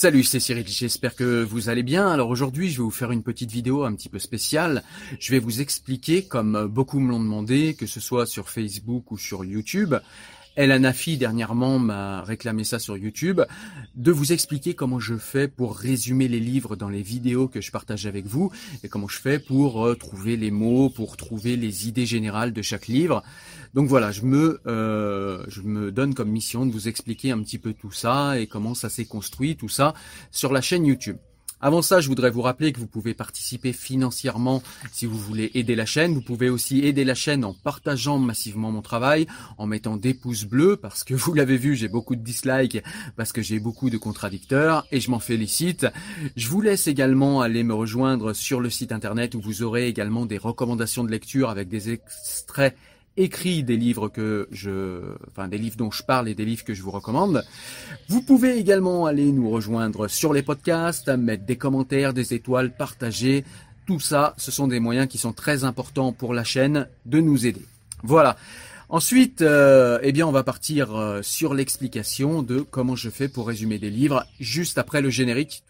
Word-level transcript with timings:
Salut, 0.00 0.22
c'est 0.22 0.38
Cyril, 0.38 0.64
j'espère 0.68 1.16
que 1.16 1.42
vous 1.42 1.68
allez 1.68 1.82
bien. 1.82 2.06
Alors 2.06 2.28
aujourd'hui, 2.28 2.70
je 2.70 2.76
vais 2.76 2.84
vous 2.84 2.90
faire 2.92 3.10
une 3.10 3.24
petite 3.24 3.50
vidéo 3.50 3.82
un 3.82 3.92
petit 3.96 4.08
peu 4.08 4.20
spéciale. 4.20 4.84
Je 5.18 5.32
vais 5.32 5.40
vous 5.40 5.60
expliquer, 5.60 6.22
comme 6.22 6.68
beaucoup 6.68 7.00
me 7.00 7.10
l'ont 7.10 7.18
demandé, 7.18 7.74
que 7.74 7.88
ce 7.88 7.98
soit 7.98 8.24
sur 8.24 8.48
Facebook 8.48 9.10
ou 9.10 9.18
sur 9.18 9.44
YouTube, 9.44 9.96
El 10.58 10.72
Anafi 10.72 11.16
dernièrement 11.16 11.78
m'a 11.78 12.22
réclamé 12.22 12.64
ça 12.64 12.80
sur 12.80 12.96
YouTube, 12.96 13.40
de 13.94 14.10
vous 14.10 14.32
expliquer 14.32 14.74
comment 14.74 14.98
je 14.98 15.14
fais 15.14 15.46
pour 15.46 15.76
résumer 15.76 16.26
les 16.26 16.40
livres 16.40 16.74
dans 16.74 16.88
les 16.88 17.00
vidéos 17.00 17.46
que 17.46 17.60
je 17.60 17.70
partage 17.70 18.06
avec 18.06 18.26
vous 18.26 18.50
et 18.82 18.88
comment 18.88 19.06
je 19.06 19.20
fais 19.20 19.38
pour 19.38 19.86
euh, 19.86 19.94
trouver 19.94 20.36
les 20.36 20.50
mots, 20.50 20.90
pour 20.90 21.16
trouver 21.16 21.54
les 21.54 21.86
idées 21.86 22.06
générales 22.06 22.52
de 22.52 22.60
chaque 22.60 22.88
livre. 22.88 23.22
Donc 23.72 23.86
voilà, 23.86 24.10
je 24.10 24.22
me, 24.22 24.60
euh, 24.66 25.44
je 25.46 25.62
me 25.62 25.92
donne 25.92 26.12
comme 26.12 26.30
mission 26.30 26.66
de 26.66 26.72
vous 26.72 26.88
expliquer 26.88 27.30
un 27.30 27.40
petit 27.40 27.58
peu 27.58 27.72
tout 27.72 27.92
ça 27.92 28.40
et 28.40 28.48
comment 28.48 28.74
ça 28.74 28.88
s'est 28.88 29.04
construit, 29.04 29.54
tout 29.54 29.68
ça, 29.68 29.94
sur 30.32 30.52
la 30.52 30.60
chaîne 30.60 30.84
YouTube. 30.84 31.18
Avant 31.60 31.82
ça, 31.82 32.00
je 32.00 32.06
voudrais 32.06 32.30
vous 32.30 32.42
rappeler 32.42 32.70
que 32.70 32.78
vous 32.78 32.86
pouvez 32.86 33.14
participer 33.14 33.72
financièrement 33.72 34.62
si 34.92 35.06
vous 35.06 35.18
voulez 35.18 35.50
aider 35.54 35.74
la 35.74 35.86
chaîne. 35.86 36.14
Vous 36.14 36.20
pouvez 36.20 36.50
aussi 36.50 36.84
aider 36.84 37.04
la 37.04 37.16
chaîne 37.16 37.44
en 37.44 37.52
partageant 37.52 38.18
massivement 38.18 38.70
mon 38.70 38.80
travail, 38.80 39.26
en 39.56 39.66
mettant 39.66 39.96
des 39.96 40.14
pouces 40.14 40.44
bleus, 40.44 40.76
parce 40.76 41.02
que 41.02 41.14
vous 41.14 41.34
l'avez 41.34 41.56
vu, 41.56 41.74
j'ai 41.74 41.88
beaucoup 41.88 42.14
de 42.14 42.22
dislikes, 42.22 42.78
parce 43.16 43.32
que 43.32 43.42
j'ai 43.42 43.58
beaucoup 43.58 43.90
de 43.90 43.96
contradicteurs, 43.96 44.86
et 44.92 45.00
je 45.00 45.10
m'en 45.10 45.18
félicite. 45.18 45.86
Je 46.36 46.48
vous 46.48 46.60
laisse 46.60 46.86
également 46.86 47.40
aller 47.40 47.64
me 47.64 47.74
rejoindre 47.74 48.34
sur 48.34 48.60
le 48.60 48.70
site 48.70 48.92
internet 48.92 49.34
où 49.34 49.40
vous 49.40 49.64
aurez 49.64 49.88
également 49.88 50.26
des 50.26 50.38
recommandations 50.38 51.02
de 51.02 51.10
lecture 51.10 51.50
avec 51.50 51.68
des 51.68 51.90
extraits 51.90 52.76
écrit 53.18 53.62
des 53.64 53.76
livres 53.76 54.08
que 54.08 54.48
je, 54.50 55.00
enfin 55.28 55.48
des 55.48 55.58
livres 55.58 55.76
dont 55.76 55.90
je 55.90 56.02
parle 56.02 56.28
et 56.28 56.34
des 56.34 56.44
livres 56.44 56.64
que 56.64 56.74
je 56.74 56.82
vous 56.82 56.90
recommande. 56.90 57.44
Vous 58.08 58.22
pouvez 58.22 58.58
également 58.58 59.06
aller 59.06 59.32
nous 59.32 59.50
rejoindre 59.50 60.08
sur 60.08 60.32
les 60.32 60.42
podcasts, 60.42 61.08
mettre 61.08 61.44
des 61.44 61.56
commentaires, 61.56 62.14
des 62.14 62.32
étoiles, 62.32 62.74
partager. 62.74 63.44
Tout 63.86 64.00
ça, 64.00 64.34
ce 64.36 64.50
sont 64.50 64.68
des 64.68 64.80
moyens 64.80 65.08
qui 65.08 65.18
sont 65.18 65.32
très 65.32 65.64
importants 65.64 66.12
pour 66.12 66.32
la 66.32 66.44
chaîne 66.44 66.86
de 67.06 67.20
nous 67.20 67.46
aider. 67.46 67.64
Voilà. 68.02 68.36
Ensuite, 68.90 69.42
euh, 69.42 69.98
eh 70.02 70.12
bien, 70.12 70.26
on 70.26 70.32
va 70.32 70.44
partir 70.44 70.96
euh, 70.96 71.20
sur 71.20 71.52
l'explication 71.52 72.42
de 72.42 72.60
comment 72.60 72.96
je 72.96 73.10
fais 73.10 73.28
pour 73.28 73.46
résumer 73.48 73.78
des 73.78 73.90
livres 73.90 74.24
juste 74.40 74.78
après 74.78 75.02
le 75.02 75.10
générique. 75.10 75.62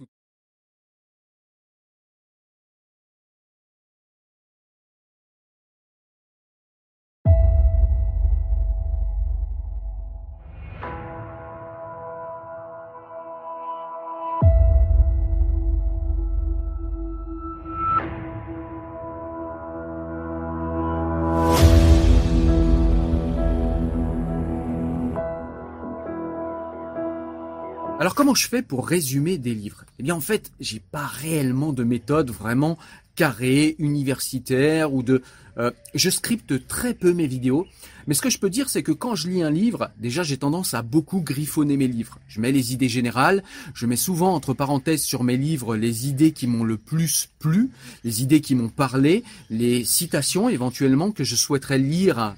Alors 28.09 28.15
comment 28.15 28.35
je 28.35 28.49
fais 28.49 28.63
pour 28.63 28.89
résumer 28.89 29.37
des 29.37 29.55
livres? 29.55 29.85
Eh 29.99 30.03
bien 30.03 30.15
en 30.15 30.23
fait, 30.23 30.51
j'ai 30.61 30.81
pas 30.81 31.05
réellement 31.05 31.75
de 31.75 31.85
méthode 31.85 32.31
vraiment 32.31 32.79
carrée, 33.17 33.77
universitaire 33.79 34.95
ou 34.95 35.03
de 35.03 35.21
euh, 35.59 35.73
je 35.95 36.09
scripte 36.09 36.67
très 36.67 36.95
peu 36.95 37.13
mes 37.13 37.27
vidéos, 37.27 37.67
mais 38.07 38.15
ce 38.15 38.23
que 38.23 38.31
je 38.31 38.39
peux 38.39 38.49
dire 38.49 38.71
c'est 38.71 38.83
que 38.83 38.93
quand 38.93 39.15
je 39.15 39.29
lis 39.29 39.43
un 39.43 39.51
livre, 39.51 39.91
déjà 39.99 40.23
j'ai 40.23 40.39
tendance 40.39 40.73
à 40.73 40.81
beaucoup 40.81 41.21
griffonner 41.21 41.77
mes 41.77 41.87
livres. 41.87 42.19
Je 42.29 42.41
mets 42.41 42.51
les 42.51 42.73
idées 42.73 42.89
générales, 42.89 43.45
je 43.75 43.85
mets 43.85 43.97
souvent 43.97 44.33
entre 44.33 44.55
parenthèses 44.55 45.03
sur 45.03 45.23
mes 45.23 45.37
livres 45.37 45.77
les 45.77 46.09
idées 46.09 46.33
qui 46.33 46.47
m'ont 46.47 46.65
le 46.65 46.79
plus 46.79 47.29
plu, 47.39 47.69
les 48.05 48.23
idées 48.23 48.41
qui 48.41 48.55
m'ont 48.55 48.71
parlé, 48.71 49.23
les 49.51 49.85
citations 49.85 50.49
éventuellement 50.49 51.11
que 51.11 51.25
je 51.25 51.37
souhaiterais 51.37 51.77
lire 51.77 52.37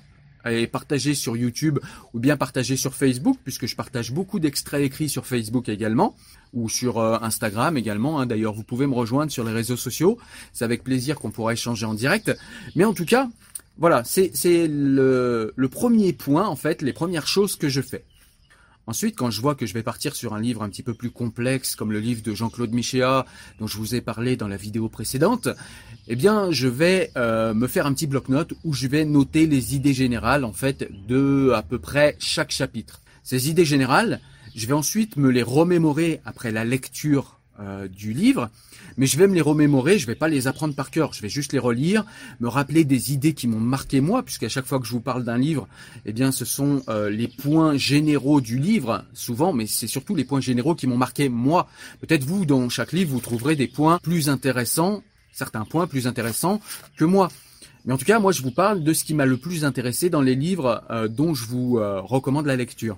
et 0.49 0.67
partager 0.67 1.15
sur 1.15 1.37
YouTube 1.37 1.78
ou 2.15 2.21
bien 2.21 2.37
partager 2.37 2.77
sur 2.77 2.95
Facebook, 2.95 3.39
puisque 3.45 3.67
je 3.67 3.77
partage 3.77 4.12
beaucoup 4.12 4.41
d'extraits 4.41 4.83
écrits 4.83 5.09
sur 5.09 5.27
Facebook 5.27 5.69
également, 5.69 6.17
ou 6.53 6.69
sur 6.69 6.99
euh, 6.99 7.19
Instagram 7.23 7.77
également. 7.77 8.21
Hein. 8.21 8.27
D'ailleurs, 8.27 8.55
vous 8.55 8.65
pouvez 8.65 8.87
me 8.87 8.95
rejoindre 8.95 9.31
sur 9.31 9.45
les 9.45 9.53
réseaux 9.53 9.77
sociaux. 9.77 10.19
C'est 10.53 10.65
avec 10.65 10.83
plaisir 10.83 11.19
qu'on 11.19 11.31
pourra 11.31 11.53
échanger 11.53 11.87
en 11.87 11.95
direct. 11.95 12.37
Mais 12.77 12.84
en 12.84 12.95
tout 12.95 13.05
cas, 13.05 13.28
voilà, 13.78 14.03
c'est 14.05 14.31
le, 14.45 15.53
le 15.56 15.69
premier 15.69 16.12
point, 16.12 16.47
en 16.47 16.57
fait, 16.57 16.83
les 16.83 16.93
premières 16.93 17.27
choses 17.27 17.57
que 17.57 17.69
je 17.69 17.81
fais. 17.81 18.05
Ensuite, 18.86 19.16
quand 19.16 19.30
je 19.30 19.41
vois 19.41 19.54
que 19.54 19.66
je 19.66 19.74
vais 19.74 19.82
partir 19.82 20.16
sur 20.16 20.34
un 20.34 20.41
livre 20.41 20.62
un 20.62 20.68
petit 20.68 20.82
peu 20.82 20.94
plus 20.94 21.10
complexe, 21.10 21.76
comme 21.76 21.92
le 21.92 22.00
livre 22.00 22.22
de 22.22 22.34
Jean-Claude 22.34 22.72
Michéa, 22.72 23.24
dont 23.58 23.66
je 23.66 23.76
vous 23.76 23.94
ai 23.94 24.00
parlé 24.00 24.36
dans 24.36 24.48
la 24.48 24.56
vidéo 24.56 24.88
précédente, 24.88 25.48
eh 26.08 26.16
bien, 26.16 26.50
je 26.50 26.66
vais 26.66 27.10
euh, 27.16 27.54
me 27.54 27.66
faire 27.66 27.86
un 27.86 27.92
petit 27.92 28.06
bloc-notes 28.06 28.54
où 28.64 28.72
je 28.72 28.88
vais 28.88 29.04
noter 29.04 29.46
les 29.46 29.76
idées 29.76 29.94
générales, 29.94 30.44
en 30.44 30.52
fait, 30.52 30.88
de 31.06 31.52
à 31.54 31.62
peu 31.62 31.78
près 31.78 32.16
chaque 32.18 32.50
chapitre. 32.50 33.00
Ces 33.22 33.48
idées 33.48 33.64
générales, 33.64 34.20
je 34.56 34.66
vais 34.66 34.72
ensuite 34.72 35.16
me 35.16 35.30
les 35.30 35.42
remémorer 35.42 36.21
après 36.24 36.50
la 36.50 36.65
lecture 36.65 37.38
euh, 37.60 37.86
du 37.86 38.12
livre, 38.12 38.50
mais 38.97 39.07
je 39.07 39.19
vais 39.19 39.27
me 39.27 39.34
les 39.34 39.41
remémorer, 39.41 39.98
je 39.98 40.07
vais 40.07 40.15
pas 40.15 40.28
les 40.28 40.47
apprendre 40.47 40.75
par 40.75 40.91
cœur, 40.91 41.13
je 41.13 41.22
vais 41.22 41.28
juste 41.28 41.53
les 41.53 41.59
relire, 41.59 42.04
me 42.41 42.48
rappeler 42.48 42.84
des 42.84 43.13
idées 43.13 43.34
qui 43.34 43.48
m'ont 43.48 43.60
marqué 43.60 44.01
moi, 44.01 44.22
puisqu'à 44.22 44.48
chaque 44.48 44.66
fois 44.66 44.78
que 44.81 44.87
je 44.87 44.92
vous 44.92 45.01
parle 45.01 45.25
d'un 45.25 45.39
livre, 45.39 45.69
eh 46.07 46.13
bien 46.13 46.33
ce 46.33 46.45
sont 46.45 46.83
euh, 46.89 47.10
les 47.10 47.28
points 47.28 47.77
généraux 47.77 48.41
du 48.41 48.59
livre, 48.59 49.04
souvent, 49.15 49.53
mais 49.53 49.66
c'est 49.66 49.87
surtout 49.87 50.15
les 50.15 50.25
points 50.25 50.41
généraux 50.41 50.75
qui 50.75 50.87
m'ont 50.87 50.97
marqué 50.97 51.28
moi. 51.28 51.69
Peut-être 52.01 52.25
vous, 52.25 52.47
dans 52.47 52.69
chaque 52.69 52.92
livre, 52.92 53.13
vous 53.13 53.21
trouverez 53.21 53.57
des 53.57 53.69
points 53.69 53.98
plus 54.03 54.28
intéressants, 54.28 55.03
certains 55.33 55.65
points 55.65 55.86
plus 55.86 56.07
intéressants 56.07 56.60
que 56.97 57.04
moi. 57.04 57.31
Mais 57.84 57.95
en 57.95 57.98
tout 57.98 58.04
cas, 58.04 58.19
moi, 58.19 58.33
je 58.33 58.43
vous 58.43 58.51
parle 58.51 58.84
de 58.84 58.93
ce 58.93 59.04
qui 59.04 59.15
m'a 59.15 59.25
le 59.25 59.39
plus 59.39 59.65
intéressé 59.65 60.10
dans 60.10 60.21
les 60.21 60.34
livres 60.34 60.83
euh, 60.91 61.09
dont 61.09 61.34
je 61.34 61.47
vous 61.47 61.77
recommande 61.77 62.47
la 62.47 62.57
lecture. 62.57 62.97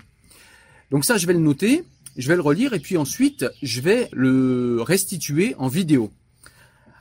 Donc 0.90 1.04
ça, 1.04 1.16
je 1.16 1.26
vais 1.26 1.32
le 1.32 1.38
noter 1.38 1.84
je 2.16 2.28
vais 2.28 2.36
le 2.36 2.42
relire 2.42 2.74
et 2.74 2.80
puis 2.80 2.96
ensuite 2.96 3.46
je 3.62 3.80
vais 3.80 4.08
le 4.12 4.82
restituer 4.82 5.54
en 5.58 5.68
vidéo. 5.68 6.10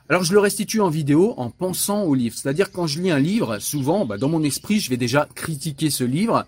Alors 0.08 0.24
je 0.24 0.32
le 0.32 0.40
restitue 0.40 0.80
en 0.80 0.90
vidéo 0.90 1.34
en 1.36 1.50
pensant 1.50 2.02
au 2.02 2.14
livre. 2.14 2.36
C'est-à-dire 2.36 2.70
quand 2.70 2.86
je 2.86 3.00
lis 3.00 3.10
un 3.10 3.18
livre, 3.18 3.58
souvent 3.58 4.04
bah, 4.04 4.18
dans 4.18 4.28
mon 4.28 4.42
esprit 4.42 4.80
je 4.80 4.90
vais 4.90 4.96
déjà 4.96 5.28
critiquer 5.34 5.90
ce 5.90 6.04
livre. 6.04 6.46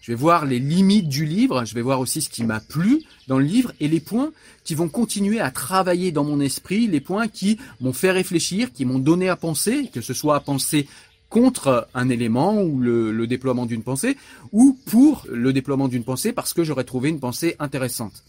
Je 0.00 0.10
vais 0.10 0.16
voir 0.16 0.46
les 0.46 0.58
limites 0.58 1.08
du 1.08 1.24
livre, 1.24 1.64
je 1.64 1.74
vais 1.74 1.80
voir 1.80 2.00
aussi 2.00 2.22
ce 2.22 2.28
qui 2.28 2.42
m'a 2.42 2.58
plu 2.58 3.04
dans 3.28 3.38
le 3.38 3.44
livre 3.44 3.72
et 3.78 3.86
les 3.86 4.00
points 4.00 4.32
qui 4.64 4.74
vont 4.74 4.88
continuer 4.88 5.38
à 5.38 5.52
travailler 5.52 6.10
dans 6.10 6.24
mon 6.24 6.40
esprit, 6.40 6.88
les 6.88 7.00
points 7.00 7.28
qui 7.28 7.58
m'ont 7.80 7.92
fait 7.92 8.10
réfléchir, 8.10 8.72
qui 8.72 8.84
m'ont 8.84 8.98
donné 8.98 9.28
à 9.28 9.36
penser, 9.36 9.90
que 9.94 10.00
ce 10.00 10.12
soit 10.12 10.34
à 10.34 10.40
penser 10.40 10.88
contre 11.32 11.88
un 11.94 12.10
élément 12.10 12.62
ou 12.62 12.78
le, 12.78 13.26
déploiement 13.26 13.66
d'une 13.66 13.82
pensée, 13.82 14.16
ou 14.52 14.78
pour 14.86 15.26
le 15.30 15.52
déploiement 15.52 15.88
d'une 15.88 16.04
pensée 16.04 16.32
parce 16.32 16.52
que 16.52 16.62
j'aurais 16.62 16.84
trouvé 16.84 17.08
une 17.08 17.20
pensée 17.20 17.56
intéressante. 17.58 18.22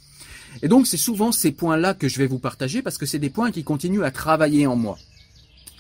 Et 0.61 0.67
donc 0.67 0.87
c'est 0.87 0.97
souvent 0.97 1.31
ces 1.31 1.51
points-là 1.51 1.93
que 1.93 2.07
je 2.07 2.17
vais 2.17 2.27
vous 2.27 2.39
partager 2.39 2.81
parce 2.81 2.97
que 2.97 3.05
c'est 3.05 3.19
des 3.19 3.29
points 3.29 3.51
qui 3.51 3.63
continuent 3.63 4.03
à 4.03 4.11
travailler 4.11 4.67
en 4.67 4.77
moi. 4.77 4.97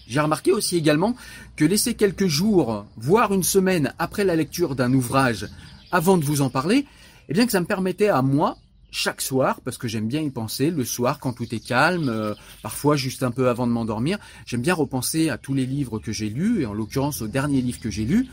J'ai 0.05 0.19
remarqué 0.19 0.51
aussi 0.51 0.75
également 0.75 1.15
que 1.55 1.63
laisser 1.63 1.93
quelques 1.93 2.27
jours, 2.27 2.85
voire 2.97 3.33
une 3.33 3.43
semaine 3.43 3.93
après 3.99 4.25
la 4.25 4.35
lecture 4.35 4.75
d'un 4.75 4.93
ouvrage 4.93 5.47
avant 5.91 6.17
de 6.17 6.25
vous 6.25 6.41
en 6.41 6.49
parler, 6.49 6.85
eh 7.29 7.33
bien 7.33 7.45
que 7.45 7.53
ça 7.53 7.61
me 7.61 7.65
permettait 7.65 8.09
à 8.09 8.21
moi, 8.21 8.57
chaque 8.93 9.21
soir, 9.21 9.59
parce 9.65 9.79
que 9.79 9.87
j'aime 9.87 10.07
bien 10.07 10.21
y 10.21 10.29
penser, 10.29 10.69
le 10.69 10.85
soir 10.85 11.19
quand 11.19 11.33
tout 11.33 11.53
est 11.53 11.59
calme, 11.59 12.09
euh, 12.09 12.35
parfois 12.61 12.95
juste 12.95 13.23
un 13.23 13.31
peu 13.31 13.49
avant 13.49 13.65
de 13.65 13.71
m'endormir, 13.71 14.19
j'aime 14.45 14.61
bien 14.61 14.75
repenser 14.75 15.29
à 15.29 15.37
tous 15.39 15.55
les 15.55 15.65
livres 15.65 15.97
que 15.97 16.11
j'ai 16.11 16.29
lus, 16.29 16.61
et 16.61 16.65
en 16.67 16.73
l'occurrence 16.73 17.23
au 17.23 17.27
dernier 17.27 17.61
livre 17.61 17.79
que 17.79 17.89
j'ai 17.89 18.05
lu, 18.05 18.27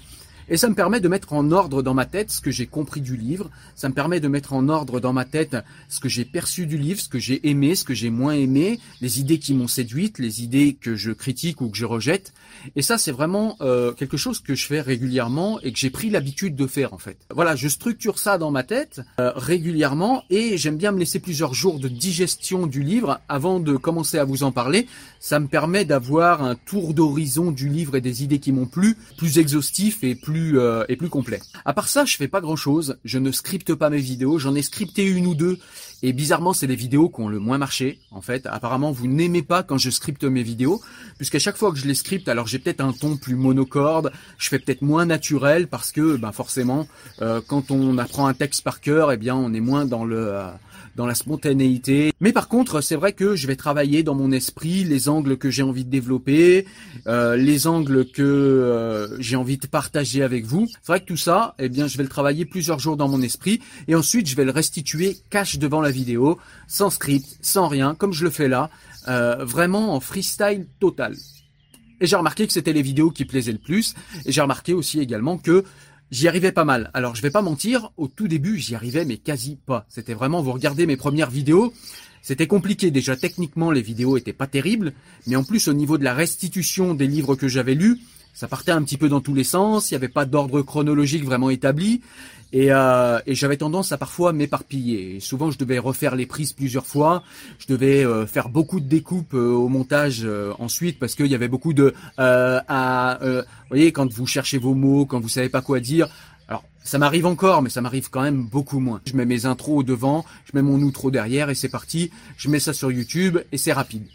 et 0.51 0.57
ça 0.57 0.69
me 0.69 0.75
permet 0.75 1.01
de 1.01 1.09
mettre 1.09 1.33
en 1.33 1.53
ordre 1.53 1.81
dans 1.81 1.95
ma 1.95 2.07
tête 2.07 2.33
ce 2.33 2.41
que 2.41 2.51
j'ai 2.51 2.67
compris 2.67 3.01
du 3.01 3.17
livre. 3.17 3.49
Ça 3.77 3.89
me 3.89 3.95
permet 3.95 4.19
de 4.19 4.27
mettre 4.27 4.53
en 4.53 4.69
ordre 4.69 4.99
dans 4.99 5.13
ma 5.13 5.25
tête 5.25 5.57
ce 5.89 6.01
que 6.01 6.09
j'ai 6.09 6.25
perçu 6.25 6.67
du 6.67 6.77
livre, 6.77 7.01
ce 7.01 7.09
que 7.09 7.21
j'ai 7.21 7.49
aimé, 7.49 7.77
ce 7.77 7.85
que 7.85 7.95
j'ai 7.95 8.11
moins 8.11 8.35
aimé, 8.35 8.81
les 9.01 9.21
idées 9.21 9.39
qui 9.39 9.55
m'ont 9.55 9.69
séduite, 9.69 10.19
les 10.19 10.43
idées 10.43 10.77
que 10.79 10.97
je 10.97 11.13
critique 11.13 11.61
ou 11.61 11.69
que 11.69 11.77
je 11.77 11.85
rejette. 11.85 12.33
Et 12.75 12.83
ça, 12.83 12.99
c'est 12.99 13.13
vraiment 13.13 13.57
euh, 13.61 13.93
quelque 13.93 14.17
chose 14.17 14.41
que 14.41 14.57
je 14.57 14.67
fais 14.67 14.81
régulièrement 14.81 15.61
et 15.61 15.73
que 15.73 15.79
j'ai 15.79 15.91
pris 15.91 16.11
l'habitude 16.11 16.57
de 16.57 16.67
faire 16.67 16.93
en 16.93 16.99
fait. 16.99 17.17
Voilà, 17.33 17.55
je 17.55 17.69
structure 17.69 18.19
ça 18.19 18.37
dans 18.37 18.51
ma 18.51 18.65
tête 18.65 19.03
euh, 19.21 19.33
régulièrement 19.37 20.25
et 20.31 20.59
j'aime 20.59 20.77
bien 20.77 20.91
me 20.91 20.99
laisser 20.99 21.21
plusieurs 21.21 21.55
jours 21.55 21.79
de 21.79 21.87
digestion 21.87 22.67
du 22.67 22.83
livre 22.83 23.21
avant 23.29 23.61
de 23.61 23.77
commencer 23.77 24.19
à 24.19 24.25
vous 24.25 24.43
en 24.43 24.51
parler. 24.51 24.89
Ça 25.21 25.39
me 25.39 25.47
permet 25.47 25.85
d'avoir 25.85 26.43
un 26.43 26.57
tour 26.57 26.93
d'horizon 26.93 27.53
du 27.53 27.69
livre 27.69 27.95
et 27.95 28.01
des 28.01 28.25
idées 28.25 28.41
qui 28.41 28.51
m'ont 28.51 28.67
plu, 28.67 28.97
plus 29.17 29.39
exhaustif 29.39 30.03
et 30.03 30.17
plus 30.17 30.40
euh, 30.55 30.85
et 30.89 30.97
plus 30.97 31.09
complet. 31.09 31.41
À 31.65 31.73
part 31.73 31.89
ça, 31.89 32.05
je 32.05 32.17
fais 32.17 32.29
pas 32.29 32.41
grand 32.41 32.57
chose. 32.57 32.99
Je 33.05 33.19
ne 33.19 33.31
scripte 33.31 33.75
pas 33.75 33.91
mes 33.91 33.99
vidéos. 33.99 34.39
J'en 34.39 34.55
ai 34.55 34.63
scripté 34.63 35.05
une 35.05 35.27
ou 35.27 35.35
deux. 35.35 35.59
Et 36.03 36.13
bizarrement, 36.13 36.55
c'est 36.55 36.67
les 36.67 36.77
vidéos 36.77 37.11
qui 37.11 37.21
ont 37.21 37.29
le 37.29 37.39
moins 37.39 37.59
marché, 37.59 37.99
en 38.11 38.23
fait. 38.23 38.47
Apparemment, 38.47 38.91
vous 38.91 39.07
n'aimez 39.07 39.43
pas 39.43 39.63
quand 39.63 39.77
je 39.77 39.91
scripte 39.91 40.25
mes 40.25 40.43
vidéos, 40.43 40.81
puisqu'à 41.19 41.39
chaque 41.39 41.59
fois 41.59 41.73
que 41.73 41.79
je 41.79 41.87
les 41.87 41.95
scripte, 41.95 42.29
alors 42.29 42.47
j'ai 42.47 42.59
peut-être 42.59 42.81
un 42.81 42.93
ton 42.93 43.19
plus 43.19 43.37
monocorde, 43.37 44.11
je 44.39 44.49
fais 44.49 44.59
peut-être 44.59 44.81
moins 44.81 45.05
naturel, 45.05 45.69
parce 45.69 45.93
que, 45.93 46.17
ben 46.17 46.33
forcément, 46.33 46.89
euh, 47.21 47.43
quand 47.47 47.71
on 47.71 47.99
apprend 47.99 48.27
un 48.27 48.35
texte 48.35 48.63
par 48.63 48.81
cœur, 48.81 49.13
eh 49.13 49.19
bien, 49.19 49.35
on 49.35 49.53
est 49.53 49.61
moins 49.61 49.85
dans 49.85 50.07
le... 50.07 50.41
Dans 50.97 51.07
la 51.07 51.15
spontanéité. 51.15 52.13
Mais 52.21 52.33
par 52.33 52.49
contre, 52.49 52.81
c'est 52.81 52.97
vrai 52.97 53.13
que 53.13 53.37
je 53.37 53.47
vais 53.47 53.57
travailler 53.57 54.03
dans 54.03 54.15
mon 54.15 54.33
esprit 54.33 54.85
les 54.85 55.09
angles 55.09 55.39
que 55.39 55.49
j'ai 55.49 55.63
envie 55.63 55.85
de 55.85 55.91
développer, 55.91 56.67
euh, 57.07 57.37
les 57.37 57.67
angles 57.67 58.05
que 58.07 58.23
euh, 58.23 59.21
j'ai 59.21 59.37
envie 59.37 59.57
de 59.57 59.67
partager 59.67 60.23
avec 60.23 60.45
vous. 60.45 60.67
C'est 60.67 60.89
vrai 60.89 61.01
que 61.01 61.07
tout 61.07 61.17
ça, 61.17 61.55
eh 61.59 61.69
bien, 61.69 61.87
je 61.87 61.97
vais 61.97 62.03
le 62.03 62.09
travailler 62.09 62.45
plusieurs 62.45 62.79
jours 62.79 62.97
dans 62.97 63.09
mon 63.09 63.23
esprit 63.23 63.61
et 63.89 63.95
ensuite 63.95 64.27
je 64.29 64.37
vais 64.37 64.45
le 64.45 64.51
restituer 64.51 65.17
cash 65.31 65.59
devant 65.59 65.81
la 65.81 65.91
vidéo, 65.91 66.39
sans 66.67 66.91
script, 66.91 67.39
sans 67.41 67.69
rien, 67.69 67.95
comme 67.95 68.13
je 68.13 68.25
le 68.25 68.31
fais 68.31 68.49
là, 68.49 68.71
euh, 69.09 69.45
vraiment 69.45 69.95
en 69.95 70.01
freestyle 70.01 70.67
total. 70.81 71.15
Et 72.01 72.07
j'ai 72.07 72.17
remarqué 72.17 72.47
que 72.47 72.53
c'était 72.53 72.73
les 72.73 72.83
vidéos 72.83 73.11
qui 73.11 73.25
plaisaient 73.25 73.53
le 73.53 73.59
plus. 73.59 73.95
Et 74.25 74.33
j'ai 74.33 74.41
remarqué 74.41 74.73
aussi 74.73 75.01
également 75.01 75.37
que 75.37 75.65
J'y 76.11 76.27
arrivais 76.27 76.51
pas 76.51 76.65
mal. 76.65 76.91
Alors 76.93 77.15
je 77.15 77.23
vais 77.23 77.31
pas 77.31 77.43
mentir, 77.43 77.93
au 77.97 78.09
tout 78.09 78.27
début 78.27 78.59
j'y 78.59 78.75
arrivais 78.75 79.05
mais 79.05 79.17
quasi 79.17 79.57
pas. 79.65 79.87
C'était 79.89 80.15
vraiment, 80.15 80.43
vous 80.43 80.53
regardez 80.53 80.87
mes 80.87 80.97
premières 80.97 81.31
vidéos, 81.31 81.73
c'était 82.21 82.49
compliqué. 82.49 82.91
Déjà 82.91 83.17
techniquement 83.17 83.71
les 83.71 83.83
vidéos 83.83 84.17
étaient 84.17 84.33
pas 84.33 84.49
terribles, 84.49 84.93
mais 85.29 85.37
en 85.37 85.45
plus 85.45 85.69
au 85.69 85.73
niveau 85.73 85.99
de 85.99 86.05
la 86.05 86.15
restitution 86.15 86.95
des 86.95 87.07
livres 87.07 87.37
que 87.37 87.47
j'avais 87.47 87.75
lus, 87.75 88.01
ça 88.35 88.49
partait 88.49 88.73
un 88.73 88.83
petit 88.83 88.97
peu 88.97 89.09
dans 89.09 89.21
tous 89.21 89.35
les 89.35 89.45
sens, 89.45 89.91
il 89.91 89.95
n'y 89.95 89.99
avait 89.99 90.09
pas 90.09 90.25
d'ordre 90.25 90.63
chronologique 90.63 91.25
vraiment 91.25 91.51
établi, 91.51 92.01
et, 92.53 92.73
euh, 92.73 93.21
et 93.27 93.35
j'avais 93.35 93.57
tendance 93.57 93.93
à 93.93 93.99
parfois 93.99 94.33
m'éparpiller. 94.33 95.21
souvent, 95.21 95.51
je 95.51 95.59
devais 95.59 95.79
refaire 95.79 96.17
les 96.17 96.27
prises 96.27 96.53
plusieurs 96.53 96.87
fois. 96.87 97.23
Je 97.59 97.67
devais 97.67 98.05
euh, 98.05 98.27
faire 98.27 98.49
beaucoup 98.49 98.81
de 98.81 98.87
découpes 98.89 99.35
euh, 99.35 99.53
au 99.53 99.69
montage 99.69 100.23
euh, 100.25 100.53
ensuite 100.59 100.99
parce 100.99 101.15
qu'il 101.15 101.27
y 101.27 101.35
avait 101.35 101.49
beaucoup 101.49 101.73
de 101.73 101.95
à, 102.19 103.19
vous 103.21 103.43
voyez, 103.69 103.93
quand 103.93 104.13
vous 104.13 104.27
cherchez 104.27 104.59
vos 104.59 104.75
mots, 104.75 105.07
quand 105.07 105.21
vous 105.21 105.29
savez 105.29 105.49
pas 105.49 105.63
quoi 105.63 105.81
dire. 105.81 106.09
Alors, 106.49 106.65
ça 106.83 106.99
m'arrive 106.99 107.27
encore, 107.27 107.63
mais 107.63 107.71
ça 107.71 107.81
m'arrive 107.81 108.11
quand 108.11 108.23
même 108.23 108.45
beaucoup 108.45 108.81
moins. 108.81 109.01
Je 109.07 109.15
mets 109.15 109.27
mes 109.27 109.47
intros 109.47 109.79
au 109.79 109.83
devant, 109.83 110.25
je 110.45 110.53
mets 110.55 110.63
mon 110.63 110.81
outro 110.81 111.11
derrière 111.11 111.51
et 111.51 111.55
c'est 111.55 111.69
parti. 111.69 112.11
Je 112.37 112.49
mets 112.49 112.61
ça 112.61 112.73
sur 112.73 112.91
YouTube 112.91 113.39
et 113.53 113.59
c'est 113.59 113.73
rapide. 113.73 114.07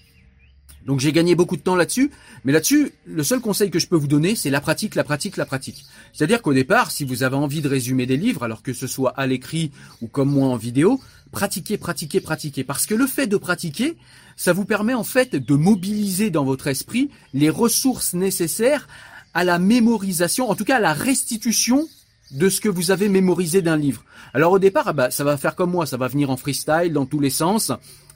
Donc 0.86 1.00
j'ai 1.00 1.12
gagné 1.12 1.34
beaucoup 1.34 1.58
de 1.58 1.62
temps 1.62 1.76
là-dessus, 1.76 2.12
mais 2.44 2.52
là-dessus, 2.52 2.92
le 3.06 3.24
seul 3.24 3.40
conseil 3.40 3.72
que 3.72 3.80
je 3.80 3.88
peux 3.88 3.96
vous 3.96 4.08
donner, 4.08 4.36
c'est 4.36 4.52
la 4.52 4.62
pratique, 4.62 4.94
la 4.94 5.04
pratique, 5.04 5.36
la 5.36 5.46
pratique. 5.46 5.86
C'est-à-dire 6.14 6.42
qu'au 6.42 6.54
départ, 6.54 6.92
si 6.92 7.04
vous 7.04 7.24
avez 7.24 7.36
envie 7.36 7.62
de 7.62 7.68
résumer 7.68 8.06
des 8.06 8.18
livres, 8.18 8.44
alors 8.44 8.62
que 8.62 8.72
ce 8.72 8.86
soit 8.86 9.12
à 9.18 9.26
l'écrit 9.26 9.72
ou 10.02 10.08
comme 10.08 10.30
moi 10.30 10.48
en 10.48 10.58
vidéo, 10.58 11.02
pratiquez, 11.32 11.78
pratiquez, 11.78 12.22
pratiquez. 12.22 12.64
Parce 12.64 12.86
que 12.86 12.94
le 12.94 13.08
fait 13.08 13.26
de 13.26 13.38
pratiquer, 13.38 13.98
ça 14.36 14.54
vous 14.54 14.66
permet 14.66 14.94
en 14.94 15.04
fait 15.04 15.36
de 15.36 15.56
mobiliser 15.56 16.30
dans 16.30 16.46
votre 16.46 16.68
esprit 16.68 17.10
les 17.34 17.50
ressources 17.50 18.14
nécessaires 18.14 18.88
à 19.34 19.44
la 19.44 19.58
mémorisation, 19.58 20.50
en 20.50 20.56
tout 20.56 20.66
cas 20.66 20.78
à 20.78 20.80
la 20.80 20.94
restitution 20.94 21.88
de 22.32 22.50
ce 22.50 22.62
que 22.62 22.70
vous 22.70 22.92
avez 22.92 23.10
mémorisé 23.10 23.62
d'un 23.62 23.78
livre. 23.78 24.04
Alors 24.34 24.52
au 24.52 24.60
départ, 24.60 24.88
ah 24.88 24.94
bah, 24.94 25.12
ça 25.12 25.24
va 25.24 25.38
faire 25.38 25.56
comme 25.56 25.72
moi, 25.72 25.86
ça 25.86 25.98
va 25.98 26.08
venir 26.08 26.30
en 26.30 26.38
freestyle 26.38 26.94
dans 26.94 27.06
tous 27.06 27.20
les 27.20 27.30
sens. 27.30 27.72